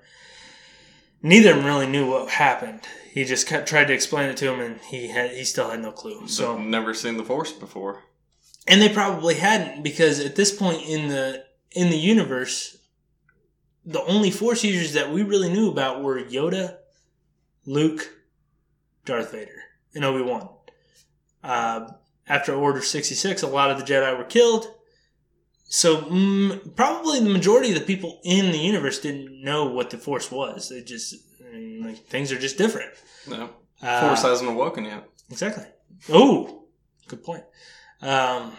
neither 1.22 1.50
of 1.50 1.56
them 1.56 1.66
really 1.66 1.86
knew 1.86 2.08
what 2.10 2.30
happened. 2.30 2.80
He 3.12 3.24
just 3.24 3.46
kept, 3.48 3.68
tried 3.68 3.86
to 3.88 3.92
explain 3.94 4.28
it 4.30 4.36
to 4.38 4.52
him, 4.52 4.60
and 4.60 4.80
he 4.80 5.08
had 5.08 5.30
he 5.32 5.44
still 5.44 5.70
had 5.70 5.80
no 5.80 5.90
clue. 5.92 6.20
So 6.28 6.56
So, 6.56 6.58
never 6.58 6.94
seen 6.94 7.16
the 7.16 7.24
Force 7.24 7.52
before. 7.52 8.04
and 8.66 8.80
they 8.80 8.88
probably 8.88 9.34
hadn't 9.34 9.82
because 9.82 10.20
at 10.20 10.36
this 10.36 10.54
point 10.56 10.82
in 10.86 11.08
the 11.08 11.44
in 11.72 11.90
the 11.90 11.98
universe, 11.98 12.76
the 13.84 14.02
only 14.04 14.30
Force 14.30 14.64
users 14.64 14.92
that 14.94 15.10
we 15.12 15.22
really 15.22 15.52
knew 15.52 15.68
about 15.70 16.02
were 16.02 16.20
Yoda, 16.22 16.76
Luke, 17.66 18.08
Darth 19.04 19.32
Vader, 19.32 19.62
and 19.94 20.04
Obi 20.04 20.22
Wan. 20.22 20.48
Uh, 21.42 21.88
after 22.28 22.54
Order 22.54 22.82
sixty 22.82 23.14
six, 23.14 23.42
a 23.42 23.46
lot 23.46 23.70
of 23.70 23.78
the 23.78 23.84
Jedi 23.84 24.16
were 24.16 24.24
killed. 24.24 24.66
So 25.70 25.98
mm, 26.02 26.74
probably 26.76 27.20
the 27.20 27.28
majority 27.30 27.70
of 27.72 27.78
the 27.78 27.84
people 27.84 28.20
in 28.24 28.52
the 28.52 28.58
universe 28.58 29.00
didn't 29.00 29.42
know 29.44 29.66
what 29.66 29.90
the 29.90 29.98
Force 29.98 30.30
was. 30.30 30.68
They 30.70 30.82
just 30.82 31.14
I 31.46 31.52
mean, 31.52 31.82
like 31.86 31.98
things 32.06 32.32
are 32.32 32.38
just 32.38 32.56
different. 32.58 32.90
No, 33.28 33.50
Uh, 33.82 34.06
Force 34.06 34.22
hasn't 34.22 34.48
awoken 34.50 34.84
yet. 34.86 35.08
Exactly. 35.30 35.64
Oh, 36.10 36.64
good 37.06 37.22
point. 37.22 37.44
Um, 38.00 38.52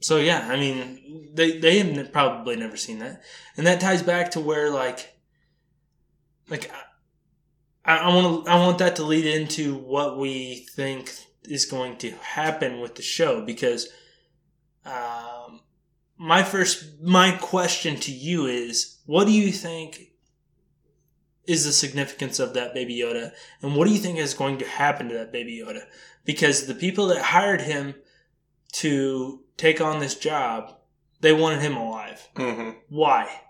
so 0.00 0.16
yeah, 0.18 0.46
I 0.50 0.56
mean, 0.56 1.30
they 1.34 1.58
they 1.58 1.78
have 1.78 1.88
n- 1.88 2.08
probably 2.12 2.56
never 2.56 2.76
seen 2.76 2.98
that, 3.00 3.22
and 3.56 3.66
that 3.66 3.80
ties 3.80 4.02
back 4.02 4.30
to 4.32 4.40
where 4.40 4.70
like, 4.70 5.18
like, 6.48 6.70
I, 7.84 7.96
I 7.98 8.14
want 8.14 8.44
to 8.46 8.50
I 8.50 8.56
want 8.60 8.78
that 8.78 8.96
to 8.96 9.02
lead 9.04 9.26
into 9.26 9.74
what 9.76 10.18
we 10.18 10.66
think 10.76 11.10
is 11.48 11.64
going 11.66 11.96
to 11.98 12.10
happen 12.12 12.80
with 12.80 12.94
the 12.94 13.02
show 13.02 13.44
because, 13.44 13.88
um, 14.84 15.60
my 16.18 16.42
first 16.42 17.00
my 17.02 17.32
question 17.32 17.96
to 18.00 18.12
you 18.12 18.46
is, 18.46 18.98
what 19.06 19.26
do 19.26 19.32
you 19.32 19.52
think? 19.52 20.12
Is 21.46 21.64
the 21.64 21.72
significance 21.72 22.40
of 22.40 22.54
that 22.54 22.74
baby 22.74 22.96
Yoda, 22.98 23.30
and 23.62 23.76
what 23.76 23.86
do 23.86 23.92
you 23.92 24.00
think 24.00 24.18
is 24.18 24.34
going 24.34 24.58
to 24.58 24.66
happen 24.66 25.08
to 25.08 25.14
that 25.14 25.30
baby 25.32 25.62
Yoda? 25.64 25.82
Because 26.24 26.66
the 26.66 26.74
people 26.74 27.06
that 27.08 27.22
hired 27.22 27.60
him 27.60 27.94
to 28.72 29.44
take 29.56 29.80
on 29.80 30.00
this 30.00 30.16
job, 30.16 30.74
they 31.20 31.32
wanted 31.32 31.60
him 31.62 31.76
alive. 31.76 32.28
hmm 32.36 32.70
Why? 32.88 33.42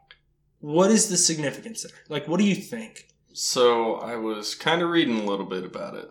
What 0.60 0.90
is 0.90 1.08
the 1.08 1.16
significance 1.16 1.82
there? 1.82 1.92
Like, 2.08 2.28
what 2.28 2.38
do 2.38 2.44
you 2.46 2.54
think? 2.54 3.08
So 3.32 3.94
I 3.94 4.16
was 4.16 4.54
kind 4.54 4.82
of 4.82 4.90
reading 4.90 5.20
a 5.20 5.24
little 5.24 5.46
bit 5.46 5.64
about 5.64 5.94
it, 5.94 6.10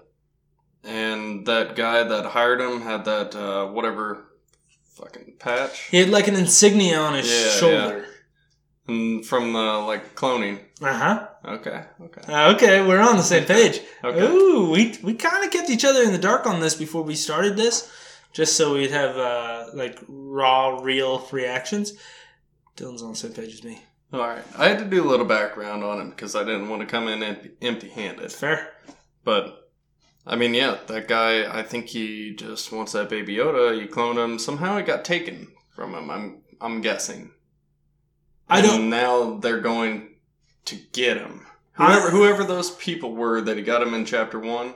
and 0.86 1.46
that 1.48 1.76
guy 1.76 2.04
that 2.04 2.26
hired 2.26 2.62
him 2.62 2.82
had 2.82 3.06
that 3.06 3.36
uh, 3.36 3.66
whatever 3.68 4.26
fucking 4.96 5.34
patch, 5.40 5.88
He 5.92 5.98
had 5.98 6.10
like 6.10 6.28
an 6.28 6.36
insignia 6.36 6.98
on 7.00 7.16
his 7.16 7.30
Yeah, 7.30 7.50
shoulder. 7.52 8.06
and 8.88 9.26
from 9.26 9.54
the 9.54 9.60
like 9.60 10.16
cloning. 10.16 10.60
Uh 10.82 10.94
huh. 10.94 11.28
Okay, 11.46 11.84
okay, 12.02 12.34
Okay, 12.54 12.88
we're 12.88 13.00
on 13.00 13.18
the 13.18 13.24
same 13.24 13.46
page. 13.46 13.82
okay. 14.04 14.20
Ooh, 14.26 14.70
we 14.72 14.98
we 15.04 15.14
kind 15.14 15.44
of 15.46 15.52
kept 15.52 15.70
each 15.70 15.86
other 15.86 16.02
in 16.04 16.12
the 16.12 16.18
dark 16.18 16.46
on 16.48 16.60
this 16.60 16.76
before 16.76 17.04
we 17.04 17.16
started 17.16 17.56
this, 17.58 17.92
just 18.34 18.56
so 18.56 18.74
we'd 18.74 18.92
have 18.92 19.16
uh, 19.18 19.68
like 19.74 20.00
raw, 20.08 20.80
real 20.82 21.28
reactions. 21.32 21.94
Dylan's 22.78 23.04
on 23.04 23.12
the 23.12 23.16
same 23.16 23.32
page 23.34 23.54
as 23.54 23.64
me. 23.64 23.82
All 24.14 24.20
right, 24.20 24.44
I 24.58 24.68
had 24.70 24.80
to 24.80 24.86
do 24.86 25.04
a 25.04 25.10
little 25.10 25.26
background 25.26 25.84
on 25.84 26.00
him 26.00 26.10
because 26.10 26.36
I 26.36 26.44
didn't 26.44 26.70
want 26.70 26.82
to 26.82 26.88
come 26.88 27.08
in 27.08 27.22
empty-handed. 27.62 28.32
Fair. 28.32 28.72
But 29.24 29.65
I 30.28 30.36
mean, 30.36 30.54
yeah, 30.54 30.80
that 30.88 31.08
guy. 31.08 31.46
I 31.60 31.62
think 31.64 31.88
he 31.88 32.34
just 32.36 32.72
wants 32.72 32.94
that 32.94 33.10
baby 33.10 33.36
Yoda. 33.36 33.80
You 33.80 33.88
cloned 33.88 34.24
him. 34.24 34.40
Somehow 34.40 34.78
it 34.78 34.86
got 34.88 35.06
taken 35.06 35.50
from 35.76 35.94
him. 35.94 36.10
I'm 36.10 36.42
I'm 36.60 36.82
guessing. 36.82 37.32
I 38.50 38.60
And 38.60 38.68
don't. 38.68 38.90
Now 38.90 39.38
they're 39.38 39.62
going 39.62 40.16
to 40.66 40.76
get 40.94 41.18
him. 41.18 41.46
I- 41.78 41.92
Whoever 41.94 42.10
whoever 42.10 42.44
those 42.44 42.72
people 42.72 43.14
were 43.16 43.42
that 43.42 43.58
he 43.58 43.64
got 43.64 43.82
him 43.82 43.94
in 43.94 44.06
chapter 44.06 44.40
one, 44.40 44.74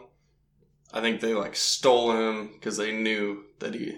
I 0.94 1.02
think 1.02 1.20
they 1.22 1.34
like 1.34 1.56
stole 1.56 2.12
him 2.12 2.52
because 2.54 2.78
they 2.78 2.92
knew 2.92 3.46
that 3.60 3.74
he 3.74 3.98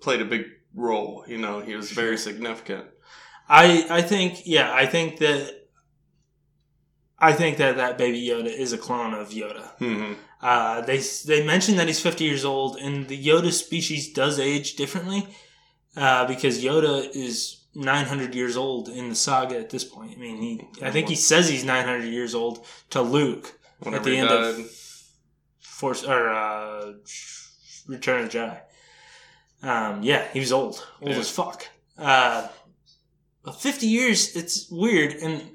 played 0.00 0.20
a 0.20 0.26
big 0.26 0.44
role. 0.74 1.24
You 1.26 1.38
know, 1.38 1.60
he 1.60 1.74
was 1.74 1.90
very 1.90 2.16
significant. 2.18 2.84
I 3.48 3.86
I 3.90 4.02
think 4.02 4.42
yeah. 4.46 4.72
I 4.72 4.86
think 4.86 5.18
that. 5.18 5.58
I 7.18 7.32
think 7.32 7.58
that 7.58 7.76
that 7.76 7.98
baby 7.98 8.20
Yoda 8.26 8.46
is 8.46 8.72
a 8.72 8.78
clone 8.78 9.14
of 9.14 9.30
Yoda. 9.30 9.68
hmm 9.78 10.12
Uh, 10.42 10.80
they 10.80 10.98
they 11.26 11.46
mentioned 11.46 11.78
that 11.78 11.86
he's 11.86 12.00
50 12.00 12.24
years 12.24 12.44
old, 12.44 12.76
and 12.76 13.06
the 13.08 13.26
Yoda 13.26 13.52
species 13.52 14.12
does 14.12 14.40
age 14.40 14.74
differently 14.74 15.26
uh, 15.96 16.26
because 16.26 16.62
Yoda 16.64 17.08
is 17.14 17.60
900 17.74 18.34
years 18.34 18.56
old 18.56 18.88
in 18.88 19.08
the 19.08 19.14
saga 19.14 19.56
at 19.58 19.70
this 19.70 19.84
point. 19.84 20.12
I 20.16 20.20
mean, 20.20 20.36
he 20.42 20.84
I 20.84 20.90
think 20.90 21.08
he 21.08 21.14
says 21.14 21.48
he's 21.48 21.64
900 21.64 22.04
years 22.04 22.34
old 22.34 22.66
to 22.90 23.00
Luke 23.02 23.58
Whenever 23.78 24.04
the 24.04 24.10
he 24.10 24.16
end 24.18 24.28
of- 24.30 24.70
Force 25.60 26.04
or 26.04 26.28
uh, 26.30 26.92
Return 27.88 28.24
of 28.24 28.30
the 28.32 28.38
Jedi. 28.38 28.60
Um, 29.68 30.02
yeah, 30.02 30.26
he 30.32 30.40
was 30.40 30.52
old, 30.52 30.86
old 31.00 31.10
Yeah. 31.12 31.18
as 31.18 31.30
fuck. 31.30 31.68
Uh, 31.98 32.48
but 33.44 33.60
50 33.60 33.86
years, 33.86 34.36
it's 34.36 34.68
weird, 34.70 35.14
and 35.14 35.50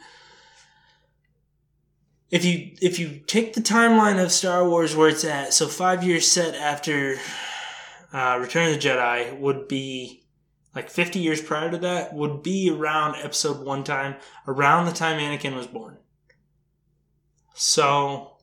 if 2.29 2.43
you 2.43 2.71
if 2.81 2.99
you 2.99 3.21
take 3.25 3.53
the 3.53 3.61
timeline 3.61 4.21
of 4.21 4.31
Star 4.31 4.67
Wars 4.67 4.95
where 4.95 5.09
it's 5.09 5.23
at, 5.23 5.53
so 5.53 5.67
five 5.67 6.03
years 6.03 6.27
set 6.29 6.55
after 6.55 7.17
uh, 8.13 8.37
Return 8.39 8.67
of 8.67 8.73
the 8.73 8.87
Jedi 8.87 9.37
would 9.39 9.67
be 9.67 10.23
like 10.75 10.89
50 10.89 11.19
years 11.19 11.41
prior 11.41 11.71
to 11.71 11.77
that 11.79 12.13
would 12.13 12.43
be 12.43 12.69
around 12.69 13.15
Episode 13.15 13.65
One 13.65 13.83
time, 13.83 14.15
around 14.47 14.85
the 14.85 14.91
time 14.91 15.19
Anakin 15.19 15.55
was 15.55 15.67
born. 15.67 15.97
So 17.53 18.37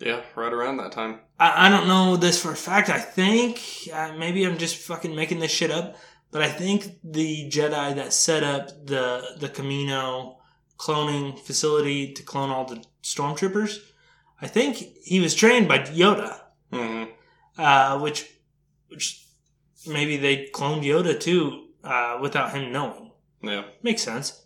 yeah, 0.00 0.22
right 0.36 0.52
around 0.52 0.78
that 0.78 0.92
time. 0.92 1.20
I, 1.38 1.66
I 1.66 1.68
don't 1.68 1.88
know 1.88 2.16
this 2.16 2.40
for 2.40 2.52
a 2.52 2.56
fact. 2.56 2.90
I 2.90 2.98
think 2.98 3.60
uh, 3.92 4.12
maybe 4.16 4.44
I'm 4.44 4.58
just 4.58 4.76
fucking 4.76 5.14
making 5.14 5.40
this 5.40 5.50
shit 5.50 5.70
up, 5.70 5.96
but 6.30 6.42
I 6.42 6.48
think 6.48 6.98
the 7.02 7.48
Jedi 7.50 7.94
that 7.96 8.12
set 8.12 8.42
up 8.44 8.68
the 8.86 9.36
the 9.40 9.48
Kamino 9.48 10.36
cloning 10.78 11.38
facility 11.38 12.12
to 12.12 12.22
clone 12.22 12.50
all 12.50 12.64
the 12.64 12.82
stormtroopers, 13.02 13.78
I 14.40 14.46
think 14.48 14.76
he 15.04 15.20
was 15.20 15.34
trained 15.34 15.68
by 15.68 15.78
Yoda, 15.78 16.40
hmm 16.72 17.04
uh, 17.58 17.98
which 18.00 18.28
which 18.88 19.26
maybe 19.86 20.16
they 20.16 20.48
cloned 20.52 20.82
Yoda 20.84 21.18
too 21.18 21.68
uh, 21.84 22.18
without 22.20 22.52
him 22.52 22.72
knowing. 22.72 23.12
Yeah. 23.42 23.64
Makes 23.82 24.02
sense. 24.02 24.42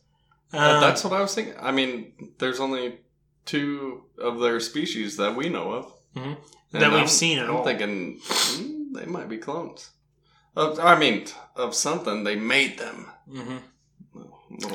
Uh, 0.52 0.58
Um, 0.58 0.80
That's 0.80 1.04
what 1.04 1.12
I 1.12 1.20
was 1.20 1.34
thinking. 1.34 1.54
I 1.60 1.70
mean, 1.72 2.32
there's 2.38 2.60
only 2.60 2.98
two 3.44 4.04
of 4.18 4.40
their 4.40 4.60
species 4.60 5.16
that 5.16 5.36
we 5.36 5.48
know 5.48 5.72
of 5.72 5.84
Mhm. 6.16 6.36
That 6.72 6.90
we've 6.90 6.98
I'm- 7.00 7.08
seen 7.08 7.38
at 7.38 7.48
I'm 7.48 7.56
all. 7.56 7.64
thinking 7.64 8.20
hmm, 8.24 8.92
they 8.92 9.06
might 9.06 9.28
be 9.28 9.38
clones. 9.38 9.90
Of, 10.56 10.78
I 10.80 10.98
mean, 10.98 11.26
of 11.56 11.74
something 11.74 12.24
they 12.24 12.36
made 12.36 12.78
them. 12.78 13.06
mhm. 13.28 13.60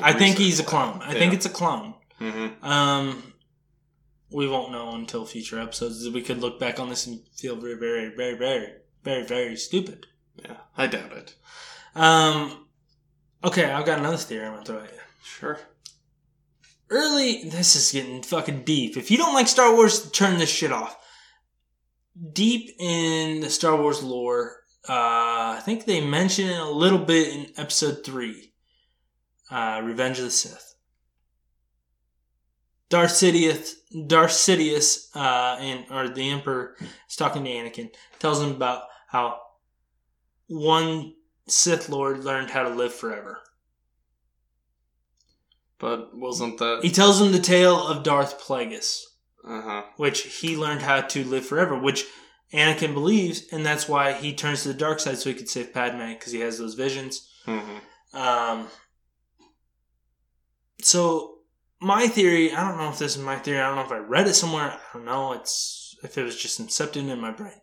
I 0.02 0.12
think 0.12 0.38
he's 0.38 0.60
a 0.60 0.64
clone. 0.64 1.00
I 1.02 1.12
think 1.14 1.32
it's 1.34 1.46
a 1.46 1.50
clone. 1.50 1.94
Mhm. 2.20 2.62
Um, 2.62 3.34
we 4.30 4.48
won't 4.48 4.72
know 4.72 4.94
until 4.94 5.26
future 5.26 5.60
episodes. 5.60 6.08
We 6.08 6.22
could 6.22 6.38
look 6.40 6.58
back 6.58 6.80
on 6.80 6.88
this 6.88 7.06
and 7.06 7.20
feel 7.36 7.56
very, 7.56 7.74
very, 7.76 8.14
very, 8.14 8.36
very, 8.36 8.72
very, 9.02 9.24
very 9.26 9.56
stupid. 9.56 10.06
Yeah, 10.42 10.56
I 10.76 10.86
doubt 10.86 11.12
it. 11.12 11.34
Um, 11.94 12.66
okay, 13.44 13.70
I've 13.70 13.86
got 13.86 13.98
another 13.98 14.16
theory 14.16 14.46
I'm 14.46 14.54
gonna 14.54 14.64
throw 14.64 14.78
at 14.78 14.92
you. 14.92 14.98
Sure. 15.22 15.60
Early, 16.90 17.48
this 17.48 17.76
is 17.76 17.92
getting 17.92 18.22
fucking 18.22 18.64
deep. 18.64 18.96
If 18.96 19.10
you 19.10 19.16
don't 19.18 19.34
like 19.34 19.48
Star 19.48 19.74
Wars, 19.74 20.10
turn 20.10 20.38
this 20.38 20.50
shit 20.50 20.72
off. 20.72 20.96
Deep 22.32 22.70
in 22.78 23.40
the 23.40 23.50
Star 23.50 23.76
Wars 23.76 24.02
lore, 24.02 24.62
uh, 24.88 25.56
I 25.58 25.62
think 25.64 25.84
they 25.84 26.00
mention 26.00 26.48
it 26.48 26.60
a 26.60 26.68
little 26.70 26.98
bit 26.98 27.28
in 27.34 27.52
Episode 27.56 28.04
Three, 28.04 28.52
uh, 29.54 29.80
Revenge 29.82 30.18
of 30.18 30.24
the 30.24 30.30
Sith. 30.30 30.74
Darth 32.90 33.12
Sidious, 33.12 33.72
Darth 34.06 34.30
Sidious, 34.32 35.08
uh, 35.16 35.56
and 35.60 35.84
or 35.90 36.08
the 36.08 36.30
Emperor 36.30 36.76
is 37.08 37.16
talking 37.16 37.44
to 37.44 37.50
Anakin, 37.50 37.90
tells 38.18 38.40
him 38.42 38.50
about 38.50 38.82
how 39.08 39.40
one 40.48 41.14
Sith 41.48 41.88
Lord 41.88 42.24
learned 42.24 42.50
how 42.50 42.62
to 42.64 42.68
live 42.68 42.94
forever. 42.94 43.40
But 45.78 46.16
wasn't 46.16 46.58
that? 46.58 46.80
He 46.82 46.90
tells 46.90 47.20
him 47.20 47.32
the 47.32 47.38
tale 47.40 47.86
of 47.86 48.02
Darth 48.04 48.40
Plagueis, 48.40 49.02
Uh 49.46 49.60
huh. 49.62 49.82
which 49.96 50.22
he 50.40 50.56
learned 50.56 50.82
how 50.82 51.00
to 51.00 51.24
live 51.24 51.46
forever, 51.46 51.78
which 51.78 52.04
Anakin 52.52 52.94
believes, 52.94 53.48
and 53.52 53.66
that's 53.66 53.88
why 53.88 54.12
he 54.12 54.32
turns 54.34 54.62
to 54.62 54.68
the 54.68 54.74
dark 54.74 55.00
side 55.00 55.18
so 55.18 55.30
he 55.30 55.34
could 55.36 55.48
save 55.48 55.72
Padme 55.74 56.12
because 56.12 56.32
he 56.32 56.40
has 56.40 56.58
those 56.58 56.74
visions. 56.74 57.28
hmm 57.44 57.78
Um, 58.12 58.68
so 60.80 61.38
my 61.80 62.06
theory, 62.06 62.52
I 62.52 62.68
don't 62.68 62.78
know 62.78 62.90
if 62.90 62.98
this 62.98 63.16
is 63.16 63.22
my 63.22 63.36
theory. 63.36 63.60
I 63.60 63.66
don't 63.66 63.76
know 63.76 63.84
if 63.84 63.92
I 63.92 63.98
read 63.98 64.26
it 64.26 64.34
somewhere. 64.34 64.72
I 64.72 64.78
don't 64.92 65.04
know. 65.04 65.32
It's 65.32 65.96
if 66.02 66.16
it 66.18 66.22
was 66.22 66.36
just 66.36 66.60
incepted 66.60 67.08
in 67.08 67.20
my 67.20 67.30
brain. 67.30 67.60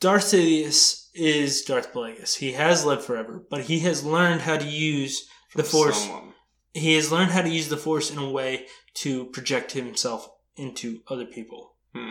Darth 0.00 0.24
Sidious 0.24 1.08
is 1.14 1.62
Darth 1.62 1.92
Plagueis. 1.92 2.36
He 2.36 2.52
has 2.52 2.84
lived 2.84 3.02
forever, 3.02 3.44
but 3.50 3.62
he 3.62 3.80
has 3.80 4.04
learned 4.04 4.42
how 4.42 4.56
to 4.56 4.66
use 4.66 5.28
the 5.54 5.64
Force. 5.64 6.02
Someone. 6.04 6.34
He 6.72 6.94
has 6.94 7.10
learned 7.10 7.32
how 7.32 7.42
to 7.42 7.48
use 7.48 7.68
the 7.68 7.76
Force 7.76 8.10
in 8.10 8.18
a 8.18 8.30
way 8.30 8.66
to 8.94 9.24
project 9.26 9.72
himself 9.72 10.30
into 10.56 11.02
other 11.08 11.24
people. 11.24 11.74
Hmm. 11.94 12.10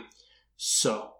So, 0.57 1.13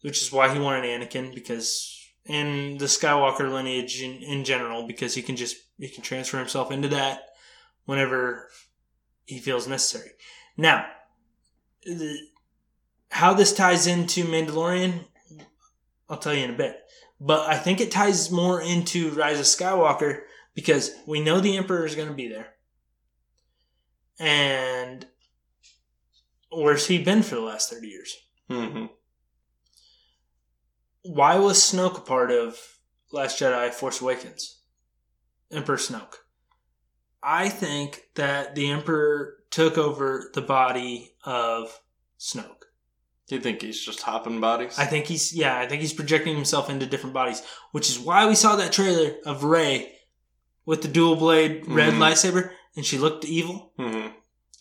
which 0.00 0.22
is 0.22 0.32
why 0.32 0.52
he 0.52 0.58
wanted 0.58 0.84
Anakin 0.84 1.34
because, 1.34 1.99
and 2.26 2.78
the 2.78 2.86
Skywalker 2.86 3.50
lineage 3.52 4.02
in, 4.02 4.22
in 4.22 4.44
general, 4.44 4.86
because 4.86 5.14
he 5.14 5.22
can 5.22 5.36
just 5.36 5.56
he 5.78 5.88
can 5.88 6.02
transfer 6.02 6.38
himself 6.38 6.70
into 6.70 6.88
that 6.88 7.30
whenever 7.84 8.48
he 9.24 9.38
feels 9.38 9.66
necessary. 9.66 10.10
Now, 10.56 10.86
the, 11.84 12.18
how 13.10 13.34
this 13.34 13.52
ties 13.52 13.86
into 13.86 14.24
Mandalorian, 14.24 15.04
I'll 16.08 16.18
tell 16.18 16.34
you 16.34 16.44
in 16.44 16.50
a 16.50 16.56
bit. 16.56 16.76
But 17.20 17.48
I 17.48 17.56
think 17.56 17.80
it 17.80 17.90
ties 17.90 18.30
more 18.30 18.60
into 18.60 19.10
Rise 19.10 19.38
of 19.38 19.46
Skywalker 19.46 20.22
because 20.54 20.92
we 21.06 21.20
know 21.20 21.40
the 21.40 21.56
Emperor 21.56 21.84
is 21.84 21.94
going 21.94 22.08
to 22.08 22.14
be 22.14 22.28
there. 22.28 22.54
And 24.18 25.06
where's 26.50 26.86
he 26.86 27.02
been 27.02 27.22
for 27.22 27.36
the 27.36 27.40
last 27.40 27.70
30 27.70 27.88
years? 27.88 28.16
hmm 28.48 28.86
Why 31.02 31.36
was 31.36 31.58
Snoke 31.58 31.98
a 31.98 32.02
part 32.02 32.30
of 32.30 32.58
Last 33.12 33.38
Jedi 33.40 33.72
Force 33.72 34.00
Awakens? 34.00 34.60
Emperor 35.50 35.76
Snoke. 35.76 36.14
I 37.22 37.48
think 37.48 38.02
that 38.14 38.54
the 38.54 38.70
Emperor 38.70 39.36
took 39.50 39.76
over 39.78 40.30
the 40.34 40.42
body 40.42 41.12
of 41.24 41.80
Snoke. 42.18 42.64
Do 43.28 43.36
you 43.36 43.40
think 43.40 43.62
he's 43.62 43.80
just 43.84 44.02
hopping 44.02 44.40
bodies? 44.40 44.78
I 44.78 44.86
think 44.86 45.06
he's 45.06 45.32
yeah, 45.34 45.58
I 45.58 45.66
think 45.68 45.82
he's 45.82 45.92
projecting 45.92 46.34
himself 46.34 46.68
into 46.68 46.86
different 46.86 47.14
bodies, 47.14 47.42
which 47.72 47.88
is 47.88 47.98
why 47.98 48.26
we 48.26 48.34
saw 48.34 48.56
that 48.56 48.72
trailer 48.72 49.14
of 49.24 49.44
Rey 49.44 49.92
with 50.66 50.82
the 50.82 50.88
dual 50.88 51.14
blade 51.16 51.64
red 51.66 51.94
Mhm. 51.94 51.98
lightsaber 51.98 52.52
and 52.76 52.84
she 52.84 52.98
looked 52.98 53.24
evil. 53.24 53.72
hmm 53.76 54.08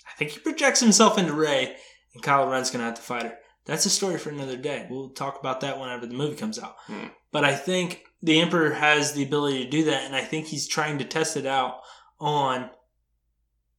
I 0.07 0.11
think 0.17 0.31
he 0.31 0.39
projects 0.39 0.81
himself 0.81 1.17
into 1.17 1.33
Rey 1.33 1.75
and 2.13 2.21
Kylo 2.23 2.51
Ren's 2.51 2.69
gonna 2.69 2.83
have 2.83 2.95
to 2.95 3.01
fight 3.01 3.23
her. 3.23 3.38
That's 3.65 3.85
a 3.85 3.89
story 3.89 4.17
for 4.17 4.29
another 4.29 4.57
day. 4.57 4.87
We'll 4.89 5.09
talk 5.09 5.39
about 5.39 5.61
that 5.61 5.79
whenever 5.79 6.05
the 6.05 6.13
movie 6.15 6.35
comes 6.35 6.57
out. 6.59 6.75
Hmm. 6.87 7.07
but 7.31 7.43
I 7.45 7.55
think 7.55 8.05
the 8.21 8.41
Emperor 8.41 8.73
has 8.73 9.13
the 9.13 9.23
ability 9.23 9.63
to 9.63 9.69
do 9.69 9.83
that, 9.85 10.03
and 10.03 10.15
I 10.15 10.21
think 10.21 10.47
he's 10.47 10.67
trying 10.67 10.97
to 10.97 11.05
test 11.05 11.37
it 11.37 11.45
out 11.45 11.79
on 12.19 12.69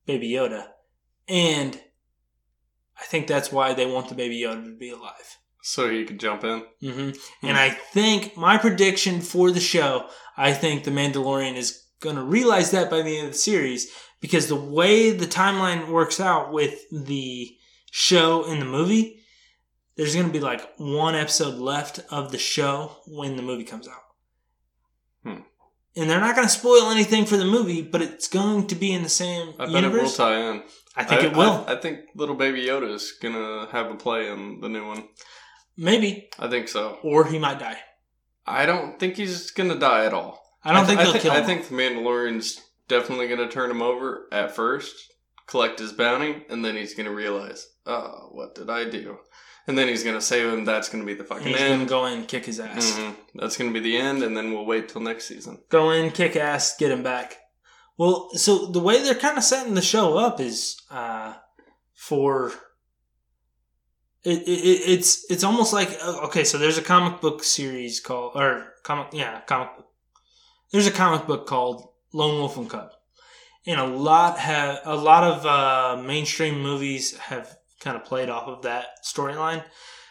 Baby 0.06 0.30
Yoda, 0.30 0.66
and 1.28 1.78
I 2.98 3.04
think 3.04 3.26
that's 3.26 3.52
why 3.52 3.74
they 3.74 3.86
want 3.86 4.08
the 4.08 4.14
Baby 4.14 4.40
Yoda 4.40 4.64
to 4.64 4.76
be 4.76 4.90
alive. 4.90 5.38
So 5.62 5.90
he 5.90 6.04
could 6.04 6.18
jump 6.20 6.42
in. 6.44 6.64
hmm 6.80 7.10
And 7.42 7.56
I 7.58 7.70
think 7.70 8.36
my 8.36 8.56
prediction 8.56 9.20
for 9.20 9.50
the 9.50 9.60
show, 9.60 10.06
I 10.36 10.52
think 10.54 10.84
the 10.84 10.90
Mandalorian 10.90 11.56
is 11.56 11.84
going 12.00 12.16
to 12.16 12.22
realize 12.22 12.70
that 12.70 12.88
by 12.90 13.02
the 13.02 13.18
end 13.18 13.26
of 13.26 13.32
the 13.34 13.38
series 13.38 13.92
because 14.20 14.48
the 14.48 14.56
way 14.56 15.10
the 15.10 15.26
timeline 15.26 15.88
works 15.88 16.18
out 16.18 16.50
with 16.52 16.80
the 16.90 17.54
show 17.90 18.44
and 18.44 18.60
the 18.62 18.66
movie, 18.66 19.19
there's 20.00 20.14
going 20.14 20.26
to 20.26 20.32
be 20.32 20.40
like 20.40 20.66
one 20.78 21.14
episode 21.14 21.56
left 21.58 22.00
of 22.10 22.32
the 22.32 22.38
show 22.38 22.96
when 23.06 23.36
the 23.36 23.42
movie 23.42 23.64
comes 23.64 23.86
out. 23.86 24.02
Hmm. 25.22 25.42
And 25.94 26.08
they're 26.08 26.20
not 26.20 26.34
going 26.34 26.48
to 26.48 26.52
spoil 26.52 26.88
anything 26.90 27.26
for 27.26 27.36
the 27.36 27.44
movie, 27.44 27.82
but 27.82 28.00
it's 28.00 28.26
going 28.26 28.66
to 28.68 28.74
be 28.74 28.94
in 28.94 29.02
the 29.02 29.10
same 29.10 29.52
I 29.58 29.66
bet 29.66 29.84
it 29.84 29.92
will 29.92 30.08
tie 30.08 30.52
in. 30.52 30.62
I 30.96 31.04
think 31.04 31.24
it 31.24 31.36
will. 31.36 31.66
I, 31.68 31.74
I 31.74 31.76
think 31.76 32.00
little 32.14 32.34
baby 32.34 32.64
Yoda 32.64 32.90
is 32.94 33.12
gonna 33.12 33.68
have 33.72 33.90
a 33.90 33.94
play 33.94 34.30
in 34.30 34.60
the 34.62 34.70
new 34.70 34.86
one. 34.86 35.04
Maybe. 35.76 36.30
I 36.38 36.48
think 36.48 36.68
so. 36.68 36.98
Or 37.02 37.26
he 37.26 37.38
might 37.38 37.58
die. 37.58 37.76
I 38.46 38.64
don't 38.64 38.98
think 38.98 39.16
he's 39.16 39.50
gonna 39.50 39.78
die 39.78 40.06
at 40.06 40.14
all. 40.14 40.42
I 40.64 40.72
don't 40.72 40.86
th- 40.86 40.96
think 40.96 41.00
they'll 41.00 41.12
thi- 41.12 41.28
kill 41.28 41.32
him. 41.34 41.42
I 41.42 41.46
think 41.46 41.68
the 41.68 41.74
Mandalorian's 41.74 42.58
definitely 42.88 43.28
gonna 43.28 43.50
turn 43.50 43.70
him 43.70 43.82
over 43.82 44.28
at 44.32 44.56
first, 44.56 44.94
collect 45.46 45.78
his 45.78 45.92
bounty, 45.92 46.46
and 46.48 46.64
then 46.64 46.74
he's 46.74 46.94
gonna 46.94 47.12
realize, 47.12 47.68
oh, 47.84 48.30
what 48.32 48.54
did 48.54 48.70
I 48.70 48.88
do? 48.88 49.18
And 49.70 49.78
then 49.78 49.86
he's 49.88 50.02
gonna 50.02 50.20
save 50.20 50.52
him. 50.52 50.64
That's 50.64 50.88
gonna 50.88 51.04
be 51.04 51.14
the 51.14 51.22
fucking 51.24 51.46
He's 51.46 51.60
end. 51.60 51.88
go 51.88 52.06
in 52.06 52.26
kick 52.26 52.44
his 52.46 52.58
ass. 52.58 52.90
Mhm. 52.98 53.14
That's 53.36 53.56
gonna 53.56 53.70
be 53.70 53.78
the 53.80 53.96
end, 53.96 54.22
and 54.24 54.36
then 54.36 54.52
we'll 54.52 54.66
wait 54.66 54.88
till 54.88 55.00
next 55.00 55.26
season. 55.28 55.62
go 55.68 55.90
in, 55.90 56.10
kick 56.10 56.34
ass, 56.36 56.76
get 56.76 56.90
him 56.90 57.02
back. 57.04 57.38
Well, 57.96 58.30
so 58.34 58.66
the 58.66 58.80
way 58.80 59.02
they're 59.02 59.14
kind 59.26 59.38
of 59.38 59.44
setting 59.44 59.74
the 59.74 59.82
show 59.82 60.18
up 60.18 60.40
is 60.40 60.76
uh, 60.90 61.34
for 61.94 62.52
it, 64.24 64.38
it, 64.42 64.48
it- 64.48 64.82
it's 64.94 65.30
it's 65.30 65.44
almost 65.44 65.72
like 65.72 65.90
uh, 66.02 66.20
okay, 66.26 66.44
so 66.44 66.58
there's 66.58 66.78
a 66.78 66.82
comic 66.82 67.20
book 67.20 67.42
series 67.44 68.00
called 68.00 68.32
or 68.34 68.74
comic 68.82 69.08
yeah 69.12 69.40
comic 69.42 69.76
book. 69.76 69.86
There's 70.72 70.86
a 70.86 70.90
comic 71.02 71.26
book 71.26 71.46
called 71.46 71.88
Lone 72.12 72.38
Wolf 72.40 72.56
and 72.56 72.68
Cub, 72.68 72.90
and 73.66 73.80
a 73.80 73.86
lot 73.86 74.38
have 74.38 74.80
a 74.84 74.96
lot 74.96 75.24
of 75.24 75.46
uh, 75.46 76.02
mainstream 76.02 76.60
movies 76.62 77.16
have 77.18 77.56
kind 77.80 77.96
of 77.96 78.04
played 78.04 78.28
off 78.28 78.46
of 78.46 78.62
that 78.62 78.86
storyline. 79.04 79.64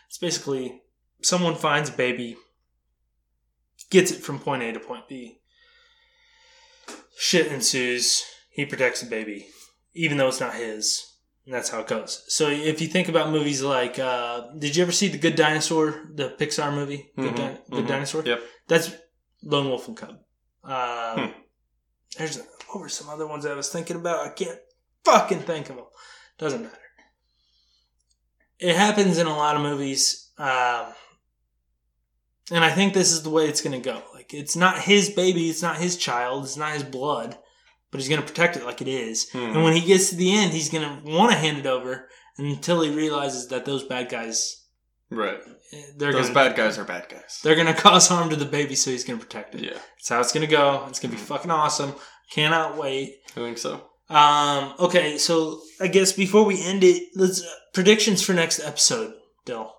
It's 0.07 0.17
basically 0.17 0.81
someone 1.21 1.55
finds 1.55 1.89
a 1.89 1.93
baby, 1.93 2.35
gets 3.89 4.11
it 4.11 4.21
from 4.21 4.39
point 4.39 4.63
A 4.63 4.73
to 4.73 4.79
point 4.79 5.07
B. 5.07 5.39
Shit 7.17 7.47
ensues. 7.51 8.23
He 8.49 8.65
protects 8.65 9.01
the 9.01 9.09
baby, 9.09 9.47
even 9.93 10.17
though 10.17 10.27
it's 10.27 10.39
not 10.39 10.55
his. 10.55 11.05
And 11.45 11.53
that's 11.53 11.69
how 11.69 11.79
it 11.79 11.87
goes. 11.87 12.23
So 12.27 12.47
if 12.49 12.81
you 12.81 12.87
think 12.87 13.07
about 13.09 13.31
movies 13.31 13.61
like, 13.63 13.97
uh, 13.97 14.51
did 14.57 14.75
you 14.75 14.83
ever 14.83 14.91
see 14.91 15.07
The 15.07 15.17
Good 15.17 15.35
Dinosaur, 15.35 16.09
the 16.13 16.29
Pixar 16.29 16.73
movie, 16.73 17.11
Good, 17.15 17.33
Mhm, 17.33 17.37
Di- 17.37 17.59
Good 17.71 17.85
mhm. 17.85 17.87
Dinosaur? 17.87 18.23
Yep. 18.23 18.43
That's 18.67 18.91
Lone 19.43 19.67
Wolf 19.69 19.87
and 19.87 19.97
Cub. 19.97 20.19
Um, 20.63 21.29
Hmm. 21.29 21.31
There's 22.17 22.37
what 22.67 22.81
were 22.81 22.89
some 22.89 23.09
other 23.09 23.25
ones 23.27 23.45
I 23.45 23.53
was 23.53 23.69
thinking 23.69 23.95
about? 23.95 24.25
I 24.27 24.29
can't 24.31 24.59
fucking 25.05 25.41
think 25.41 25.69
of 25.69 25.77
them. 25.77 25.85
Doesn't 26.37 26.61
matter. 26.63 26.75
It 28.59 28.75
happens 28.75 29.17
in 29.17 29.27
a 29.27 29.35
lot 29.35 29.55
of 29.55 29.61
movies, 29.61 30.31
um, 30.37 30.87
and 32.51 32.63
I 32.63 32.71
think 32.71 32.93
this 32.93 33.11
is 33.11 33.23
the 33.23 33.29
way 33.29 33.47
it's 33.47 33.61
going 33.61 33.79
to 33.81 33.89
go. 33.91 34.01
Like 34.13 34.33
it's 34.33 34.55
not 34.55 34.79
his 34.79 35.09
baby, 35.09 35.49
it's 35.49 35.61
not 35.61 35.77
his 35.77 35.95
child, 35.97 36.43
it's 36.43 36.57
not 36.57 36.73
his 36.73 36.83
blood, 36.83 37.37
but 37.91 37.99
he's 37.99 38.09
going 38.09 38.21
to 38.21 38.27
protect 38.27 38.57
it 38.57 38.65
like 38.65 38.81
it 38.81 38.87
is. 38.87 39.29
Mhm. 39.33 39.53
And 39.55 39.63
when 39.63 39.73
he 39.73 39.85
gets 39.87 40.09
to 40.09 40.15
the 40.15 40.33
end, 40.35 40.51
he's 40.53 40.69
going 40.69 40.83
to 40.83 41.09
want 41.11 41.31
to 41.31 41.37
hand 41.37 41.57
it 41.57 41.65
over 41.65 42.09
until 42.37 42.81
he 42.81 42.89
realizes 42.89 43.47
that 43.49 43.65
those 43.65 43.83
bad 43.83 44.09
guys, 44.09 44.65
Right. 45.11 45.39
they're 45.97 46.11
Those 46.11 46.23
going 46.29 46.33
bad 46.33 46.55
guys 46.55 46.77
are 46.77 46.83
bad 46.83 47.07
guys. 47.09 47.39
they're 47.43 47.55
going 47.55 47.67
to 47.73 47.73
cause 47.73 48.07
harm 48.07 48.29
to 48.29 48.35
the 48.35 48.45
baby, 48.45 48.75
so 48.75 48.91
he's 48.91 49.03
going 49.03 49.19
to 49.19 49.25
protect 49.25 49.55
it. 49.55 49.61
Yeah, 49.63 49.73
That's 49.97 50.09
how 50.09 50.19
it's 50.19 50.31
gonna 50.33 50.47
go. 50.47 50.85
It's 50.89 50.99
gonna 50.99 51.13
be 51.13 51.19
fucking 51.19 51.51
awesome. 51.51 51.95
Cannot 52.31 52.77
wait. 52.77 53.15
I 53.31 53.39
think 53.39 53.57
so. 53.57 53.85
Um, 54.09 54.73
okay, 54.79 55.17
so 55.17 55.61
I 55.79 55.87
guess 55.87 56.11
before 56.13 56.43
we 56.43 56.63
end 56.63 56.83
it, 56.83 57.03
let's 57.15 57.43
predictions 57.73 58.21
for 58.21 58.33
next 58.33 58.59
episode. 58.59 59.13
Dill, 59.45 59.73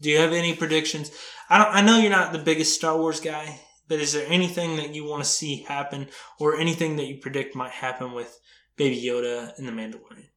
do 0.00 0.10
you 0.10 0.18
have 0.18 0.32
any 0.32 0.54
predictions? 0.54 1.10
I 1.48 1.58
don't. 1.58 1.74
I 1.74 1.80
know 1.80 1.98
you're 1.98 2.10
not 2.10 2.32
the 2.32 2.38
biggest 2.38 2.74
Star 2.74 2.96
Wars 2.96 3.20
guy, 3.20 3.60
but 3.88 4.00
is 4.00 4.12
there 4.12 4.26
anything 4.28 4.76
that 4.76 4.94
you 4.94 5.04
want 5.04 5.22
to 5.24 5.28
see 5.28 5.62
happen, 5.62 6.08
or 6.38 6.56
anything 6.56 6.96
that 6.96 7.06
you 7.06 7.18
predict 7.18 7.54
might 7.54 7.72
happen 7.72 8.12
with 8.12 8.38
Baby 8.76 9.02
Yoda 9.02 9.56
and 9.58 9.66
the 9.66 9.72
Mandalorian? 9.72 10.28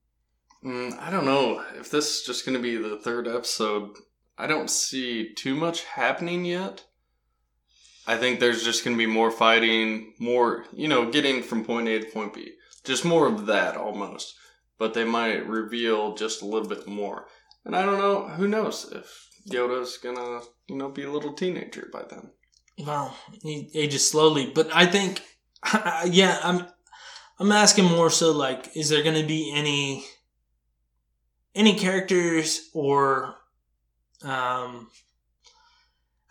Mm, 0.63 0.99
I 0.99 1.09
don't 1.09 1.25
know 1.25 1.63
if 1.75 1.89
this 1.89 2.19
is 2.19 2.25
just 2.25 2.45
going 2.45 2.55
to 2.55 2.61
be 2.61 2.77
the 2.77 2.97
third 2.97 3.27
episode. 3.27 3.95
I 4.37 4.47
don't 4.47 4.69
see 4.69 5.33
too 5.33 5.55
much 5.55 5.83
happening 5.83 6.45
yet. 6.45 6.83
I 8.07 8.17
think 8.17 8.39
there's 8.39 8.63
just 8.63 8.83
going 8.83 8.95
to 8.95 9.01
be 9.01 9.11
more 9.11 9.31
fighting, 9.31 10.13
more, 10.19 10.65
you 10.73 10.87
know, 10.87 11.11
getting 11.11 11.43
from 11.43 11.63
point 11.63 11.87
A 11.87 11.99
to 11.99 12.05
point 12.05 12.33
B. 12.33 12.53
Just 12.83 13.05
more 13.05 13.27
of 13.27 13.45
that 13.45 13.77
almost. 13.77 14.35
But 14.81 14.95
they 14.95 15.03
might 15.03 15.47
reveal 15.47 16.15
just 16.15 16.41
a 16.41 16.45
little 16.47 16.67
bit 16.67 16.87
more. 16.87 17.27
And 17.65 17.75
I 17.75 17.85
don't 17.85 17.99
know, 17.99 18.27
who 18.29 18.47
knows 18.47 18.91
if 18.91 19.29
Yoda's 19.47 19.99
to, 20.15 20.41
you 20.67 20.75
know, 20.75 20.89
be 20.89 21.03
a 21.03 21.11
little 21.11 21.33
teenager 21.33 21.87
by 21.93 22.01
then. 22.09 22.31
Well, 22.79 23.15
he 23.43 23.69
ages 23.75 24.09
slowly, 24.09 24.51
but 24.55 24.71
I 24.73 24.87
think, 24.87 25.21
yeah, 26.09 26.39
I'm, 26.41 26.65
I'm 27.37 27.51
asking 27.51 27.85
more 27.85 28.09
so 28.09 28.31
like, 28.31 28.75
is 28.75 28.89
there 28.89 29.03
to 29.21 29.27
be 29.27 29.53
any, 29.53 30.03
any 31.53 31.75
characters 31.75 32.71
or, 32.73 33.35
um, 34.23 34.89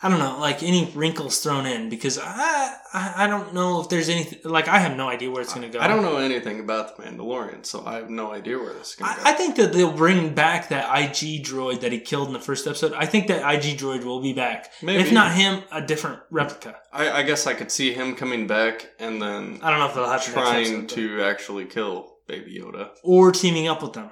I 0.02 0.08
don't 0.08 0.18
know, 0.18 0.38
like 0.40 0.62
any 0.62 0.90
wrinkles 0.94 1.40
thrown 1.40 1.66
in 1.66 1.90
because 1.90 2.18
I, 2.18 2.74
I, 2.94 3.24
I 3.24 3.26
don't 3.26 3.52
know 3.52 3.82
if 3.82 3.90
there's 3.90 4.08
anything 4.08 4.50
like 4.50 4.66
I 4.66 4.78
have 4.78 4.96
no 4.96 5.10
idea 5.10 5.30
where 5.30 5.42
it's 5.42 5.52
going 5.52 5.70
to 5.70 5.78
go. 5.78 5.84
I 5.84 5.88
don't 5.88 6.00
know 6.02 6.16
anything 6.16 6.58
about 6.58 6.96
the 6.96 7.02
Mandalorian, 7.02 7.66
so 7.66 7.84
I 7.84 7.96
have 7.96 8.08
no 8.08 8.32
idea 8.32 8.56
where 8.58 8.72
this 8.72 8.90
is 8.90 8.94
going 8.96 9.14
to 9.14 9.20
go. 9.20 9.28
I, 9.28 9.32
think 9.32 9.56
that 9.56 9.74
they'll 9.74 9.92
bring 9.92 10.32
back 10.32 10.70
that 10.70 10.88
IG 10.98 11.44
droid 11.44 11.80
that 11.80 11.92
he 11.92 12.00
killed 12.00 12.28
in 12.28 12.32
the 12.32 12.40
first 12.40 12.66
episode. 12.66 12.94
I 12.94 13.04
think 13.04 13.26
that 13.26 13.42
IG 13.54 13.78
droid 13.78 14.04
will 14.04 14.22
be 14.22 14.32
back. 14.32 14.72
Maybe. 14.82 15.02
If 15.02 15.12
not 15.12 15.32
him, 15.32 15.64
a 15.70 15.82
different 15.82 16.20
replica. 16.30 16.76
I, 16.90 17.10
I 17.10 17.22
guess 17.22 17.46
I 17.46 17.52
could 17.52 17.70
see 17.70 17.92
him 17.92 18.16
coming 18.16 18.46
back 18.46 18.88
and 18.98 19.20
then 19.20 19.60
I 19.62 19.68
don't 19.68 19.80
know 19.80 19.86
if 19.88 19.94
they'll 19.94 20.08
have 20.08 20.24
to 20.24 20.32
trying 20.32 20.86
to 20.86 21.22
actually 21.24 21.66
kill 21.66 22.16
Baby 22.26 22.58
Yoda. 22.58 22.90
or 23.02 23.32
teaming 23.32 23.68
up 23.68 23.82
with 23.82 23.92
them. 23.92 24.10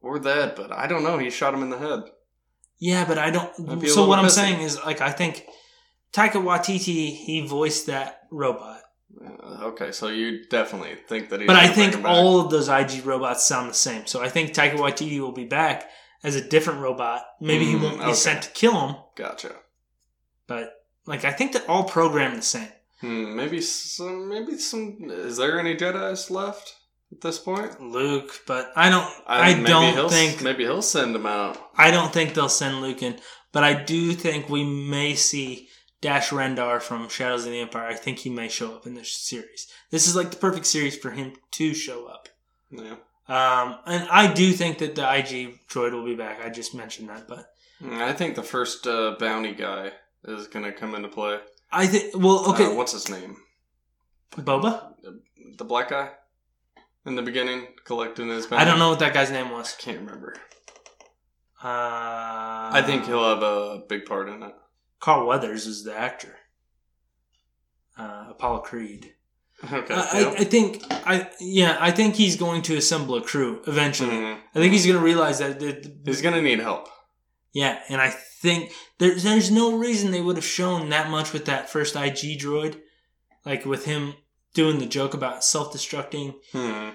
Or 0.00 0.18
that, 0.20 0.56
but 0.56 0.72
I 0.72 0.86
don't 0.86 1.02
know. 1.02 1.18
He 1.18 1.28
shot 1.28 1.52
him 1.52 1.62
in 1.62 1.70
the 1.70 1.78
head. 1.78 2.04
Yeah, 2.78 3.04
but 3.06 3.18
I 3.18 3.30
don't. 3.30 3.88
So 3.88 4.06
what 4.06 4.18
I'm 4.18 4.28
saying 4.28 4.60
is, 4.60 4.78
like, 4.84 5.00
I 5.00 5.10
think 5.10 5.46
Taika 6.12 6.32
Waititi 6.42 7.16
he 7.16 7.46
voiced 7.46 7.86
that 7.86 8.20
robot, 8.30 8.80
Uh, 9.18 9.64
okay, 9.70 9.92
so 9.92 10.08
you 10.08 10.44
definitely 10.48 10.94
think 11.08 11.30
that 11.30 11.40
he's. 11.40 11.46
but 11.46 11.56
I 11.56 11.68
think 11.68 12.04
all 12.04 12.40
of 12.40 12.50
those 12.50 12.68
IG 12.68 13.04
robots 13.06 13.44
sound 13.44 13.70
the 13.70 13.74
same. 13.74 14.06
So 14.06 14.22
I 14.22 14.28
think 14.28 14.52
Taika 14.52 14.76
Waititi 14.76 15.20
will 15.20 15.32
be 15.32 15.44
back 15.46 15.88
as 16.22 16.36
a 16.36 16.46
different 16.46 16.80
robot. 16.80 17.24
Maybe 17.40 17.64
he 17.66 17.74
Mm, 17.74 17.82
won't 17.82 17.98
be 17.98 18.04
okay. 18.04 18.14
sent 18.14 18.42
to 18.42 18.50
kill 18.50 18.78
him, 18.88 18.96
Gotcha. 19.16 19.52
but 20.46 20.72
like 21.06 21.24
I 21.24 21.32
think 21.32 21.52
they're 21.52 21.70
all 21.70 21.84
programmed 21.84 22.36
the 22.38 22.42
same. 22.42 22.68
Hmm, 23.00 23.36
maybe 23.36 23.60
some. 23.60 24.28
Maybe 24.28 24.56
some. 24.58 24.98
Is 25.10 25.36
there 25.36 25.58
any 25.60 25.74
Jedi's 25.76 26.30
left 26.30 26.75
at 27.12 27.20
this 27.20 27.38
point? 27.38 27.80
Luke, 27.80 28.42
but 28.46 28.72
I 28.76 28.90
don't. 28.90 29.10
I, 29.26 29.54
maybe 29.54 29.66
don't 29.66 30.10
think. 30.10 30.42
Maybe 30.42 30.64
he'll 30.64 30.82
send 30.82 31.14
him 31.14 31.26
out. 31.26 31.58
I 31.76 31.90
don't 31.90 32.12
think 32.12 32.34
they'll 32.34 32.48
send 32.48 32.80
Luke 32.80 33.02
in, 33.02 33.18
but 33.52 33.64
I 33.64 33.74
do 33.82 34.12
think 34.12 34.48
we 34.48 34.64
may 34.64 35.14
see 35.14 35.68
Dash 36.00 36.30
Rendar 36.30 36.80
from 36.82 37.08
Shadows 37.08 37.46
of 37.46 37.52
the 37.52 37.60
Empire. 37.60 37.88
I 37.88 37.94
think 37.94 38.18
he 38.18 38.30
may 38.30 38.48
show 38.48 38.74
up 38.74 38.86
in 38.86 38.94
this 38.94 39.12
series. 39.12 39.66
This 39.90 40.06
is 40.08 40.16
like 40.16 40.30
the 40.30 40.36
perfect 40.36 40.66
series 40.66 40.96
for 40.96 41.10
him 41.10 41.34
to 41.52 41.74
show 41.74 42.06
up. 42.06 42.28
Yeah. 42.70 42.96
Um, 43.28 43.78
and 43.86 44.08
I 44.08 44.32
do 44.32 44.52
think 44.52 44.78
that 44.78 44.94
the 44.94 45.02
IG 45.02 45.58
droid 45.68 45.92
will 45.92 46.04
be 46.04 46.14
back. 46.14 46.40
I 46.44 46.48
just 46.48 46.74
mentioned 46.74 47.08
that, 47.08 47.26
but 47.26 47.46
Hmm, 47.80 48.00
I 48.00 48.12
think 48.14 48.36
the 48.36 48.42
first 48.42 48.86
uh, 48.86 49.16
bounty 49.18 49.52
guy 49.52 49.92
is 50.24 50.46
gonna 50.46 50.72
come 50.72 50.94
into 50.94 51.08
play. 51.08 51.38
I 51.70 51.86
think. 51.86 52.14
Well, 52.16 52.50
okay, 52.50 52.66
Uh, 52.66 52.74
what's 52.74 52.92
his 52.92 53.10
name? 53.10 53.36
Boba. 54.36 54.94
The 55.56 55.64
black 55.64 55.90
guy 55.90 56.10
in 57.06 57.14
the 57.14 57.22
beginning 57.22 57.68
collecting 57.84 58.28
his 58.28 58.46
bounty. 58.46 58.62
I 58.62 58.64
don't 58.64 58.78
know 58.78 58.90
what 58.90 58.98
that 58.98 59.14
guy's 59.14 59.30
name 59.30 59.50
was. 59.50 59.74
Can't 59.78 60.00
remember. 60.00 60.34
Uh, 61.62 62.70
I 62.72 62.82
think 62.84 63.06
he'll 63.06 63.28
have 63.28 63.42
a 63.42 63.82
big 63.88 64.04
part 64.04 64.28
in 64.28 64.42
it. 64.42 64.52
Carl 65.00 65.26
Weathers 65.26 65.66
is 65.66 65.84
the 65.84 65.96
actor. 65.96 66.36
Uh, 67.98 68.26
Apollo 68.30 68.60
Creed. 68.60 69.12
Okay. 69.72 69.94
I, 69.94 70.00
I. 70.00 70.30
I 70.40 70.44
think 70.44 70.82
I 70.90 71.30
yeah 71.40 71.78
I 71.80 71.90
think 71.90 72.14
he's 72.14 72.36
going 72.36 72.60
to 72.62 72.76
assemble 72.76 73.14
a 73.16 73.22
crew 73.22 73.62
eventually. 73.66 74.10
Mhm. 74.10 74.38
I 74.54 74.58
think 74.58 74.74
he's 74.74 74.84
going 74.84 74.98
to 74.98 75.04
realize 75.04 75.38
that, 75.38 75.58
that 75.60 76.00
He's 76.04 76.20
gonna 76.20 76.42
need 76.42 76.60
help. 76.60 76.88
Yeah, 77.54 77.80
and 77.88 78.02
I 78.02 78.10
think 78.42 78.70
there's 78.98 79.22
there's 79.22 79.50
no 79.50 79.78
reason 79.78 80.10
they 80.10 80.20
would 80.20 80.36
have 80.36 80.44
shown 80.44 80.90
that 80.90 81.08
much 81.08 81.32
with 81.32 81.46
that 81.46 81.70
first 81.70 81.96
IG 81.96 82.38
droid, 82.38 82.78
like 83.46 83.64
with 83.64 83.86
him 83.86 84.14
doing 84.56 84.78
the 84.78 84.86
joke 84.86 85.14
about 85.14 85.44
self 85.44 85.72
destructing. 85.72 86.34
Hmm. 86.50 86.88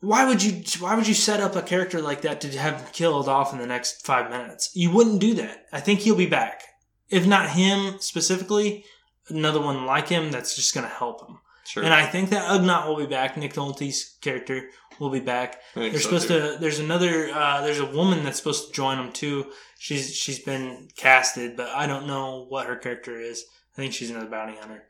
Why 0.00 0.26
would 0.26 0.42
you 0.42 0.62
Why 0.80 0.94
would 0.96 1.08
you 1.08 1.14
set 1.14 1.40
up 1.40 1.56
a 1.56 1.62
character 1.62 2.02
like 2.02 2.20
that 2.22 2.42
to 2.42 2.58
have 2.58 2.80
him 2.80 2.88
killed 2.92 3.28
off 3.28 3.54
in 3.54 3.58
the 3.58 3.66
next 3.66 4.04
five 4.04 4.30
minutes? 4.30 4.70
You 4.74 4.90
wouldn't 4.90 5.20
do 5.20 5.32
that. 5.34 5.66
I 5.72 5.80
think 5.80 6.00
he'll 6.00 6.16
be 6.16 6.26
back. 6.26 6.64
If 7.08 7.26
not 7.26 7.50
him 7.50 7.98
specifically, 8.00 8.84
another 9.28 9.60
one 9.60 9.86
like 9.86 10.08
him 10.08 10.30
that's 10.30 10.56
just 10.56 10.74
going 10.74 10.86
to 10.86 10.92
help 10.92 11.26
him. 11.26 11.38
Sure. 11.66 11.82
And 11.82 11.94
I 11.94 12.04
think 12.04 12.30
that 12.30 12.50
Ugnaught 12.50 12.88
will 12.88 12.96
be 12.96 13.06
back. 13.06 13.36
Nick 13.38 13.54
Nolte's 13.54 14.18
character 14.20 14.68
will 14.98 15.08
be 15.10 15.20
back. 15.20 15.60
They're 15.74 15.98
supposed 15.98 16.28
to. 16.28 16.58
There's 16.60 16.80
another. 16.80 17.30
Uh, 17.30 17.62
there's 17.62 17.80
a 17.80 17.86
woman 17.86 18.24
that's 18.24 18.36
supposed 18.36 18.66
to 18.66 18.72
join 18.72 18.98
them 18.98 19.12
too. 19.12 19.46
She's 19.78 20.14
she's 20.14 20.40
been 20.40 20.88
casted, 20.96 21.56
but 21.56 21.68
I 21.68 21.86
don't 21.86 22.06
know 22.06 22.44
what 22.48 22.66
her 22.66 22.76
character 22.76 23.18
is. 23.18 23.44
I 23.74 23.76
think 23.76 23.94
she's 23.94 24.10
another 24.10 24.28
bounty 24.28 24.56
hunter. 24.56 24.84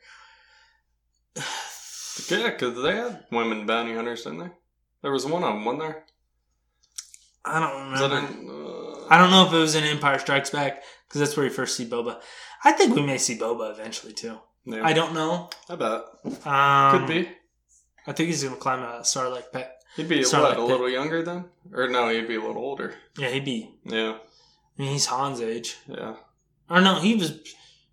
Yeah, 2.28 2.50
because 2.50 2.80
they 2.82 2.96
had 2.96 3.24
women 3.32 3.66
bounty 3.66 3.94
hunters, 3.94 4.24
didn't 4.24 4.38
they? 4.40 4.50
There 5.02 5.12
was 5.12 5.26
one 5.26 5.42
of 5.44 5.54
them, 5.54 5.64
wasn't 5.64 5.82
there? 5.82 6.04
I 7.44 7.60
don't 7.60 7.90
remember. 7.90 8.52
uh, 8.52 9.06
I 9.10 9.18
don't 9.18 9.30
know 9.30 9.46
if 9.46 9.52
it 9.52 9.56
was 9.58 9.74
in 9.74 9.84
Empire 9.84 10.18
Strikes 10.18 10.50
Back 10.50 10.82
because 11.08 11.20
that's 11.20 11.36
where 11.36 11.44
you 11.44 11.52
first 11.52 11.76
see 11.76 11.84
Boba. 11.84 12.20
I 12.64 12.72
think 12.72 12.94
we 12.96 13.02
may 13.02 13.18
see 13.18 13.36
Boba 13.36 13.70
eventually 13.72 14.14
too. 14.14 14.38
yeah, 14.64 14.80
I 14.84 14.92
don't 14.94 15.12
know. 15.12 15.50
I 15.68 15.76
bet. 15.76 16.46
Um, 16.46 16.98
Could 16.98 17.08
be. 17.08 17.28
I 18.06 18.12
think 18.12 18.28
he's 18.30 18.42
gonna 18.44 18.56
climb 18.56 18.80
a 18.82 19.00
Sarlacc 19.00 19.52
pit. 19.52 19.70
He'd 19.96 20.08
be 20.08 20.20
what, 20.24 20.28
a 20.34 20.36
that. 20.56 20.60
little 20.60 20.88
younger 20.88 21.22
then? 21.22 21.44
Or 21.72 21.88
no, 21.88 22.08
he'd 22.08 22.26
be 22.28 22.36
a 22.36 22.40
little 22.40 22.62
older. 22.62 22.94
Yeah, 23.18 23.28
he'd 23.28 23.44
be. 23.44 23.74
Yeah, 23.84 24.16
I 24.78 24.82
mean, 24.82 24.92
he's 24.92 25.06
Han's 25.06 25.40
age. 25.40 25.76
yeah, 25.86 26.14
Or 26.70 26.80
no, 26.80 27.00
he 27.00 27.14
was. 27.16 27.38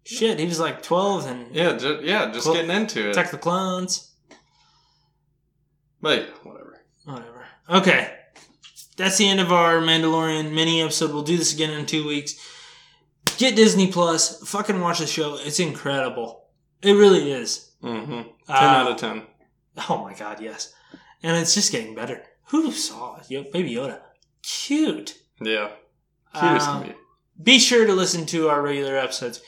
Shit, 0.03 0.39
he 0.39 0.45
was 0.45 0.59
like 0.59 0.81
twelve 0.81 1.27
and 1.27 1.53
yeah, 1.53 1.77
ju- 1.77 1.99
yeah. 2.03 2.31
Just 2.31 2.47
getting 2.51 2.71
into 2.71 3.07
it. 3.07 3.11
Attack 3.11 3.31
the 3.31 3.37
Clones. 3.37 4.10
But 6.01 6.19
yeah, 6.19 6.25
whatever. 6.43 6.81
Whatever. 7.05 7.45
Okay. 7.69 8.17
That's 8.97 9.17
the 9.17 9.27
end 9.27 9.39
of 9.39 9.51
our 9.51 9.75
Mandalorian 9.79 10.53
mini 10.53 10.81
episode. 10.81 11.11
We'll 11.13 11.23
do 11.23 11.37
this 11.37 11.53
again 11.53 11.71
in 11.71 11.85
two 11.85 12.05
weeks. 12.07 12.35
Get 13.37 13.55
Disney 13.55 13.91
Plus. 13.91 14.47
Fucking 14.49 14.79
watch 14.79 14.99
the 14.99 15.07
show. 15.07 15.37
It's 15.39 15.59
incredible. 15.59 16.45
It 16.81 16.93
really 16.93 17.31
is. 17.31 17.71
Mm-hmm. 17.83 18.11
Ten 18.11 18.25
Uh, 18.47 18.53
out 18.53 18.91
of 18.91 18.97
ten. 18.97 19.23
Oh 19.89 20.03
my 20.03 20.13
god, 20.13 20.41
yes. 20.41 20.73
And 21.23 21.37
it's 21.37 21.53
just 21.55 21.71
getting 21.71 21.95
better. 21.95 22.21
Who 22.49 22.71
saw 22.71 23.17
it? 23.19 23.29
Yo, 23.31 23.43
Baby 23.51 23.75
Yoda. 23.75 24.01
Cute. 24.43 25.17
Yeah, 25.39 25.69
cute 26.33 26.43
as 26.43 26.67
Um, 26.67 26.83
can 26.83 26.91
be. 26.91 26.95
Be 27.53 27.59
sure 27.59 27.87
to 27.87 27.93
listen 27.93 28.25
to 28.27 28.49
our 28.49 28.61
regular 28.61 28.97
episodes. 28.97 29.41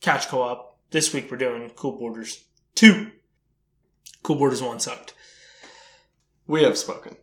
Couch 0.00 0.28
Co-op. 0.28 0.78
This 0.90 1.12
week 1.12 1.30
we're 1.30 1.36
doing 1.38 1.68
Cool 1.74 1.98
Borders 1.98 2.44
2. 2.76 3.10
Cool 4.22 4.36
Borders 4.36 4.62
1 4.62 4.78
sucked. 4.80 5.14
We 6.46 6.62
have 6.64 6.76
spoken. 6.76 7.16